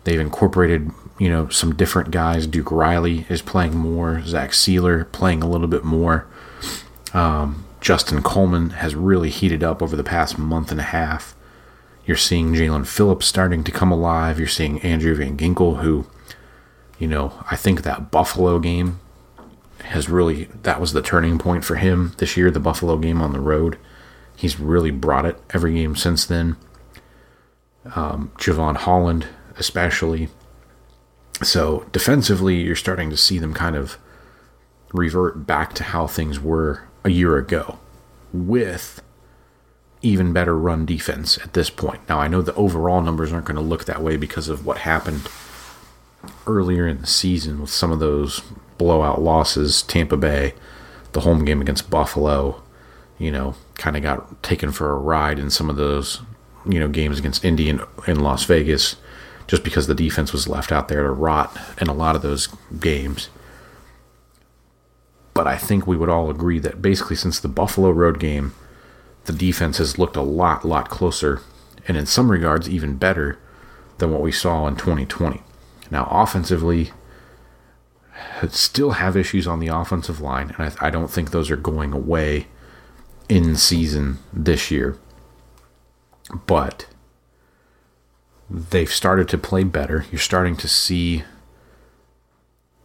they've 0.03 0.19
incorporated, 0.19 0.89
you 1.19 1.29
know, 1.29 1.47
some 1.49 1.75
different 1.75 2.09
guys. 2.09 2.47
Duke 2.47 2.71
Riley 2.71 3.27
is 3.29 3.43
playing 3.43 3.77
more, 3.77 4.23
Zach 4.25 4.49
Sieler 4.49 5.11
playing 5.11 5.43
a 5.43 5.47
little 5.47 5.67
bit 5.67 5.83
more. 5.83 6.25
Um, 7.13 7.65
Justin 7.81 8.23
Coleman 8.23 8.71
has 8.71 8.95
really 8.95 9.29
heated 9.29 9.63
up 9.63 9.83
over 9.83 9.95
the 9.95 10.03
past 10.03 10.39
month 10.39 10.71
and 10.71 10.79
a 10.79 10.89
half. 10.89 11.35
You're 12.07 12.17
seeing 12.17 12.55
Jaelan 12.55 12.87
Phillips 12.87 13.27
starting 13.27 13.63
to 13.63 13.71
come 13.71 13.91
alive. 13.91 14.39
You're 14.39 14.47
seeing 14.47 14.81
Andrew 14.81 15.13
Van 15.13 15.37
Ginkel, 15.37 15.81
who 15.81 16.07
you 16.99 17.07
know, 17.07 17.33
I 17.49 17.55
think 17.55 17.83
that 17.83 18.11
Buffalo 18.11 18.59
game 18.59 18.99
has 19.83 20.09
really 20.09 20.45
that 20.63 20.81
was 20.81 20.93
the 20.93 21.01
turning 21.01 21.37
point 21.37 21.63
for 21.63 21.75
him 21.75 22.13
this 22.17 22.35
year, 22.37 22.49
the 22.49 22.59
Buffalo 22.59 22.97
game 22.97 23.21
on 23.21 23.33
the 23.33 23.39
road. 23.39 23.77
He's 24.35 24.59
really 24.59 24.91
brought 24.91 25.25
it 25.25 25.39
every 25.51 25.73
game 25.73 25.95
since 25.95 26.25
then. 26.25 26.57
Um, 27.95 28.31
Jevon 28.37 28.77
Holland, 28.77 29.27
especially. 29.57 30.29
So 31.43 31.85
defensively, 31.91 32.55
you're 32.61 32.75
starting 32.75 33.09
to 33.09 33.17
see 33.17 33.39
them 33.39 33.53
kind 33.53 33.75
of 33.75 33.97
revert 34.93 35.45
back 35.45 35.73
to 35.73 35.83
how 35.83 36.07
things 36.07 36.39
were 36.39 36.83
a 37.03 37.09
year 37.09 37.37
ago 37.37 37.77
with 38.33 39.01
even 40.01 40.33
better 40.33 40.57
run 40.57 40.85
defense 40.85 41.37
at 41.39 41.53
this 41.53 41.69
point. 41.69 42.07
Now, 42.07 42.19
I 42.19 42.27
know 42.27 42.41
the 42.41 42.53
overall 42.55 43.01
numbers 43.01 43.31
aren't 43.33 43.45
going 43.45 43.55
to 43.55 43.61
look 43.61 43.85
that 43.85 44.01
way 44.01 44.17
because 44.17 44.49
of 44.49 44.65
what 44.65 44.79
happened 44.79 45.29
earlier 46.47 46.87
in 46.87 47.01
the 47.01 47.07
season 47.07 47.61
with 47.61 47.69
some 47.69 47.91
of 47.91 47.99
those 47.99 48.41
blowout 48.77 49.21
losses, 49.21 49.81
Tampa 49.83 50.17
Bay, 50.17 50.53
the 51.13 51.21
home 51.21 51.45
game 51.45 51.61
against 51.61 51.89
Buffalo, 51.89 52.61
you 53.17 53.31
know, 53.31 53.55
kind 53.75 53.95
of 53.95 54.03
got 54.03 54.43
taken 54.43 54.71
for 54.71 54.91
a 54.91 54.97
ride 54.97 55.39
in 55.39 55.49
some 55.49 55.69
of 55.69 55.75
those, 55.75 56.21
you 56.67 56.79
know, 56.79 56.87
games 56.87 57.19
against 57.19 57.45
Indy 57.45 57.69
and 57.69 57.81
in 58.07 58.19
Las 58.19 58.43
Vegas 58.45 58.95
just 59.47 59.63
because 59.63 59.87
the 59.87 59.95
defense 59.95 60.33
was 60.33 60.47
left 60.47 60.71
out 60.71 60.87
there 60.87 61.03
to 61.03 61.11
rot 61.11 61.55
in 61.79 61.87
a 61.87 61.93
lot 61.93 62.15
of 62.15 62.21
those 62.21 62.47
games. 62.79 63.29
But 65.33 65.47
I 65.47 65.57
think 65.57 65.85
we 65.85 65.97
would 65.97 66.09
all 66.09 66.29
agree 66.29 66.59
that 66.59 66.81
basically 66.81 67.15
since 67.15 67.39
the 67.39 67.47
Buffalo 67.47 67.91
road 67.91 68.19
game, 68.19 68.53
the 69.25 69.33
defense 69.33 69.77
has 69.77 69.99
looked 69.99 70.15
a 70.15 70.21
lot, 70.21 70.65
lot 70.65 70.89
closer, 70.89 71.41
and 71.87 71.97
in 71.97 72.05
some 72.05 72.31
regards 72.31 72.69
even 72.69 72.95
better 72.95 73.37
than 73.97 74.11
what 74.11 74.21
we 74.21 74.31
saw 74.31 74.67
in 74.67 74.75
2020. 74.75 75.41
Now, 75.91 76.07
offensively, 76.09 76.91
still 78.49 78.91
have 78.91 79.17
issues 79.17 79.47
on 79.47 79.59
the 79.59 79.67
offensive 79.67 80.21
line, 80.21 80.53
and 80.57 80.73
I, 80.81 80.87
I 80.87 80.89
don't 80.89 81.09
think 81.09 81.31
those 81.31 81.51
are 81.51 81.57
going 81.57 81.93
away 81.93 82.47
in 83.29 83.55
season 83.55 84.19
this 84.33 84.71
year. 84.71 84.97
But 86.47 86.87
they've 88.49 88.91
started 88.91 89.29
to 89.29 89.37
play 89.37 89.63
better. 89.63 90.05
You're 90.11 90.19
starting 90.19 90.55
to 90.57 90.67
see 90.67 91.23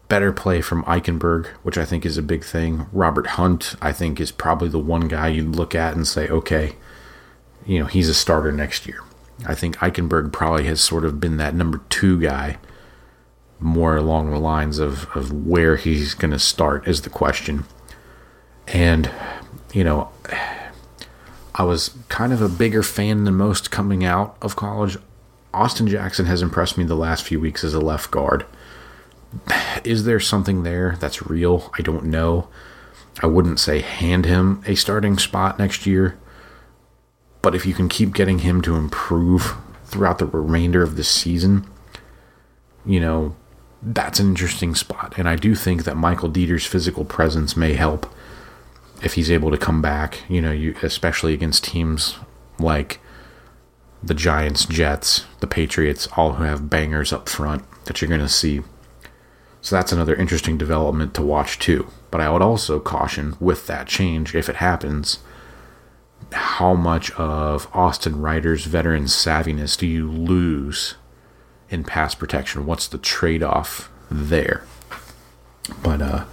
better 0.08 0.32
play 0.32 0.60
from 0.60 0.82
Eichenberg, 0.84 1.46
which 1.62 1.78
I 1.78 1.84
think 1.84 2.04
is 2.04 2.18
a 2.18 2.22
big 2.22 2.44
thing. 2.44 2.86
Robert 2.92 3.28
Hunt, 3.28 3.76
I 3.80 3.92
think, 3.92 4.20
is 4.20 4.32
probably 4.32 4.68
the 4.68 4.78
one 4.78 5.08
guy 5.08 5.28
you'd 5.28 5.54
look 5.54 5.74
at 5.74 5.94
and 5.94 6.06
say, 6.06 6.28
okay, 6.28 6.74
you 7.64 7.78
know, 7.78 7.86
he's 7.86 8.08
a 8.08 8.14
starter 8.14 8.50
next 8.50 8.86
year. 8.86 9.00
I 9.46 9.54
think 9.54 9.76
Eichenberg 9.76 10.32
probably 10.32 10.64
has 10.64 10.80
sort 10.80 11.04
of 11.04 11.20
been 11.20 11.36
that 11.36 11.54
number 11.54 11.80
two 11.88 12.20
guy 12.20 12.58
more 13.60 13.96
along 13.96 14.30
the 14.30 14.38
lines 14.38 14.78
of, 14.78 15.06
of 15.14 15.32
where 15.32 15.76
he's 15.76 16.14
going 16.14 16.30
to 16.30 16.38
start 16.38 16.88
is 16.88 17.02
the 17.02 17.10
question. 17.10 17.64
And, 18.68 19.10
you 19.72 19.84
know, 19.84 20.10
I 21.54 21.64
was 21.64 21.90
kind 22.08 22.32
of 22.32 22.40
a 22.40 22.48
bigger 22.48 22.82
fan 22.82 23.24
than 23.24 23.34
most 23.34 23.70
coming 23.70 24.04
out 24.04 24.36
of 24.40 24.56
college. 24.56 24.96
Austin 25.52 25.88
Jackson 25.88 26.26
has 26.26 26.42
impressed 26.42 26.78
me 26.78 26.84
the 26.84 26.94
last 26.94 27.24
few 27.24 27.40
weeks 27.40 27.64
as 27.64 27.74
a 27.74 27.80
left 27.80 28.10
guard. 28.10 28.46
Is 29.84 30.04
there 30.04 30.20
something 30.20 30.62
there 30.62 30.96
that's 31.00 31.26
real? 31.26 31.70
I 31.78 31.82
don't 31.82 32.04
know. 32.04 32.48
I 33.22 33.26
wouldn't 33.26 33.60
say 33.60 33.80
hand 33.80 34.24
him 34.24 34.62
a 34.66 34.74
starting 34.74 35.18
spot 35.18 35.58
next 35.58 35.86
year. 35.86 36.18
But 37.42 37.54
if 37.54 37.66
you 37.66 37.74
can 37.74 37.88
keep 37.88 38.14
getting 38.14 38.40
him 38.40 38.62
to 38.62 38.76
improve 38.76 39.56
throughout 39.84 40.18
the 40.18 40.26
remainder 40.26 40.82
of 40.82 40.96
the 40.96 41.04
season, 41.04 41.66
you 42.84 43.00
know, 43.00 43.34
that's 43.82 44.20
an 44.20 44.28
interesting 44.28 44.74
spot. 44.74 45.14
And 45.16 45.28
I 45.28 45.36
do 45.36 45.54
think 45.54 45.84
that 45.84 45.96
Michael 45.96 46.28
Deiter's 46.28 46.66
physical 46.66 47.04
presence 47.04 47.56
may 47.56 47.74
help 47.74 48.12
if 49.02 49.14
he's 49.14 49.30
able 49.30 49.50
to 49.50 49.58
come 49.58 49.80
back, 49.80 50.22
you 50.28 50.42
know, 50.42 50.52
you, 50.52 50.76
especially 50.82 51.32
against 51.32 51.64
teams 51.64 52.16
like 52.58 53.00
the 54.02 54.14
Giants, 54.14 54.66
Jets, 54.66 55.24
the 55.40 55.46
Patriots, 55.46 56.08
all 56.16 56.34
who 56.34 56.44
have 56.44 56.70
bangers 56.70 57.12
up 57.12 57.28
front 57.28 57.64
that 57.84 58.00
you're 58.00 58.08
going 58.08 58.20
to 58.20 58.28
see. 58.28 58.60
So 59.62 59.76
that's 59.76 59.92
another 59.92 60.14
interesting 60.14 60.58
development 60.58 61.14
to 61.14 61.22
watch 61.22 61.58
too. 61.58 61.86
But 62.10 62.20
I 62.20 62.30
would 62.30 62.42
also 62.42 62.80
caution 62.80 63.36
with 63.40 63.66
that 63.66 63.86
change, 63.86 64.34
if 64.34 64.48
it 64.48 64.56
happens, 64.56 65.18
how 66.32 66.74
much 66.74 67.10
of 67.12 67.68
Austin 67.74 68.20
Reiter's 68.20 68.64
veteran 68.64 69.04
savviness 69.04 69.76
do 69.76 69.86
you 69.86 70.10
lose 70.10 70.94
in 71.70 71.84
pass 71.84 72.14
protection? 72.14 72.66
What's 72.66 72.88
the 72.88 72.98
trade 72.98 73.42
off 73.42 73.90
there? 74.10 74.64
But, 75.82 76.02
uh, 76.02 76.24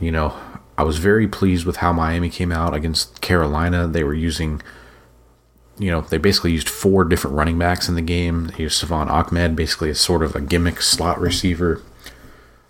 you 0.00 0.12
know, 0.12 0.36
I 0.76 0.84
was 0.84 0.98
very 0.98 1.26
pleased 1.26 1.64
with 1.64 1.76
how 1.76 1.92
Miami 1.92 2.30
came 2.30 2.52
out 2.52 2.74
against 2.74 3.20
Carolina. 3.20 3.86
They 3.86 4.04
were 4.04 4.14
using, 4.14 4.62
you 5.78 5.90
know, 5.90 6.02
they 6.02 6.18
basically 6.18 6.52
used 6.52 6.68
four 6.68 7.04
different 7.04 7.36
running 7.36 7.58
backs 7.58 7.88
in 7.88 7.94
the 7.94 8.02
game. 8.02 8.48
They 8.48 8.64
used 8.64 8.78
Salvon 8.78 9.08
Ahmed, 9.08 9.56
basically 9.56 9.90
as 9.90 10.00
sort 10.00 10.22
of 10.22 10.36
a 10.36 10.40
gimmick 10.40 10.82
slot 10.82 11.20
receiver. 11.20 11.82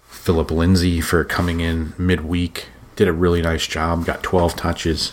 Phillip 0.07 0.51
Lindsay 0.51 1.01
for 1.01 1.25
coming 1.25 1.61
in 1.61 1.95
midweek 1.99 2.69
did 2.97 3.09
a 3.09 3.13
really 3.13 3.43
nice 3.43 3.67
job. 3.67 4.05
Got 4.05 4.23
12 4.23 4.55
touches. 4.55 5.13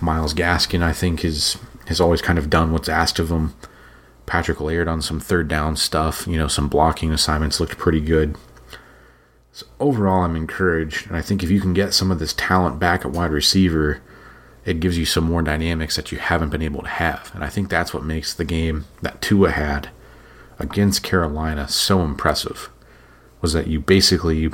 Myles 0.00 0.34
Gaskin, 0.34 0.82
I 0.82 0.92
think, 0.92 1.24
is 1.24 1.56
has 1.86 2.00
always 2.00 2.22
kind 2.22 2.38
of 2.38 2.50
done 2.50 2.72
what's 2.72 2.88
asked 2.88 3.18
of 3.18 3.30
him. 3.30 3.54
Patrick 4.26 4.60
Laird 4.60 4.88
on 4.88 5.02
some 5.02 5.20
third 5.20 5.48
down 5.48 5.76
stuff, 5.76 6.26
you 6.26 6.38
know, 6.38 6.48
some 6.48 6.68
blocking 6.68 7.12
assignments 7.12 7.60
looked 7.60 7.78
pretty 7.78 8.00
good. 8.00 8.36
So 9.52 9.66
overall, 9.78 10.22
I'm 10.22 10.34
encouraged, 10.34 11.06
and 11.06 11.16
I 11.16 11.22
think 11.22 11.42
if 11.42 11.50
you 11.50 11.60
can 11.60 11.74
get 11.74 11.94
some 11.94 12.10
of 12.10 12.18
this 12.18 12.32
talent 12.32 12.80
back 12.80 13.04
at 13.04 13.12
wide 13.12 13.30
receiver, 13.30 14.00
it 14.64 14.80
gives 14.80 14.98
you 14.98 15.04
some 15.04 15.24
more 15.24 15.42
dynamics 15.42 15.96
that 15.96 16.10
you 16.10 16.18
haven't 16.18 16.50
been 16.50 16.62
able 16.62 16.82
to 16.82 16.88
have. 16.88 17.30
And 17.34 17.44
I 17.44 17.48
think 17.48 17.68
that's 17.68 17.92
what 17.94 18.02
makes 18.02 18.34
the 18.34 18.44
game 18.44 18.86
that 19.02 19.20
Tua 19.20 19.50
had 19.50 19.90
against 20.58 21.02
Carolina 21.02 21.68
so 21.68 22.00
impressive. 22.00 22.70
Was 23.40 23.52
that 23.52 23.66
you 23.66 23.78
basically 23.78 24.50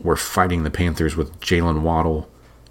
were 0.00 0.16
fighting 0.16 0.62
the 0.62 0.70
Panthers 0.70 1.14
with 1.14 1.38
Jaylen 1.40 1.82
Waddle 1.82 2.28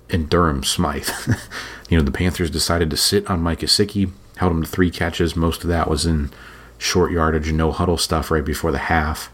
and 0.10 0.30
Durham 0.30 0.64
Smythe. 0.64 1.10
you 1.90 1.98
know, 1.98 2.04
the 2.04 2.12
Panthers 2.12 2.50
decided 2.50 2.90
to 2.90 2.98
sit 2.98 3.30
on 3.30 3.42
Mike 3.42 3.60
Gesicki, 3.60 4.12
held 4.40 4.52
him 4.52 4.64
to 4.64 4.70
three 4.70 4.92
catches. 4.92 5.36
Most 5.36 5.64
of 5.64 5.70
that 5.70 5.90
was 5.90 6.06
in 6.06 6.32
short 6.78 7.12
yardage, 7.12 7.52
no 7.52 7.72
huddle 7.72 7.98
stuff 7.98 8.32
right 8.32 8.44
before 8.44 8.72
the 8.72 8.78
half 8.78 9.32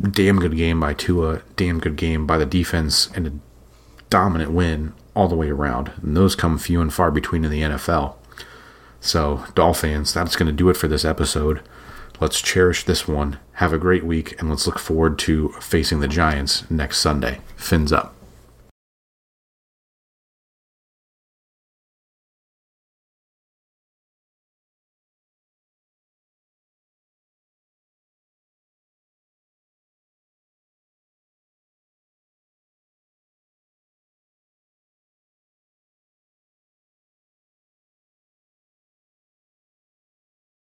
damn 0.00 0.38
good 0.38 0.56
game 0.56 0.80
by 0.80 0.94
Tua, 0.94 1.42
damn 1.56 1.80
good 1.80 1.96
game 1.96 2.26
by 2.26 2.38
the 2.38 2.46
defense, 2.46 3.10
and 3.14 3.26
a 3.26 3.32
dominant 4.10 4.52
win 4.52 4.94
all 5.14 5.28
the 5.28 5.36
way 5.36 5.50
around. 5.50 5.92
And 6.02 6.16
those 6.16 6.36
come 6.36 6.58
few 6.58 6.80
and 6.80 6.92
far 6.92 7.10
between 7.10 7.44
in 7.44 7.50
the 7.50 7.62
NFL. 7.62 8.14
So, 9.00 9.44
Dolphins, 9.54 10.12
that's 10.12 10.36
going 10.36 10.46
to 10.46 10.52
do 10.52 10.70
it 10.70 10.76
for 10.76 10.88
this 10.88 11.04
episode. 11.04 11.62
Let's 12.20 12.40
cherish 12.40 12.84
this 12.84 13.06
one. 13.06 13.38
Have 13.54 13.72
a 13.72 13.78
great 13.78 14.04
week, 14.04 14.38
and 14.40 14.50
let's 14.50 14.66
look 14.66 14.78
forward 14.78 15.18
to 15.20 15.50
facing 15.60 16.00
the 16.00 16.08
Giants 16.08 16.68
next 16.70 16.98
Sunday. 16.98 17.40
Fins 17.56 17.92
up. 17.92 18.17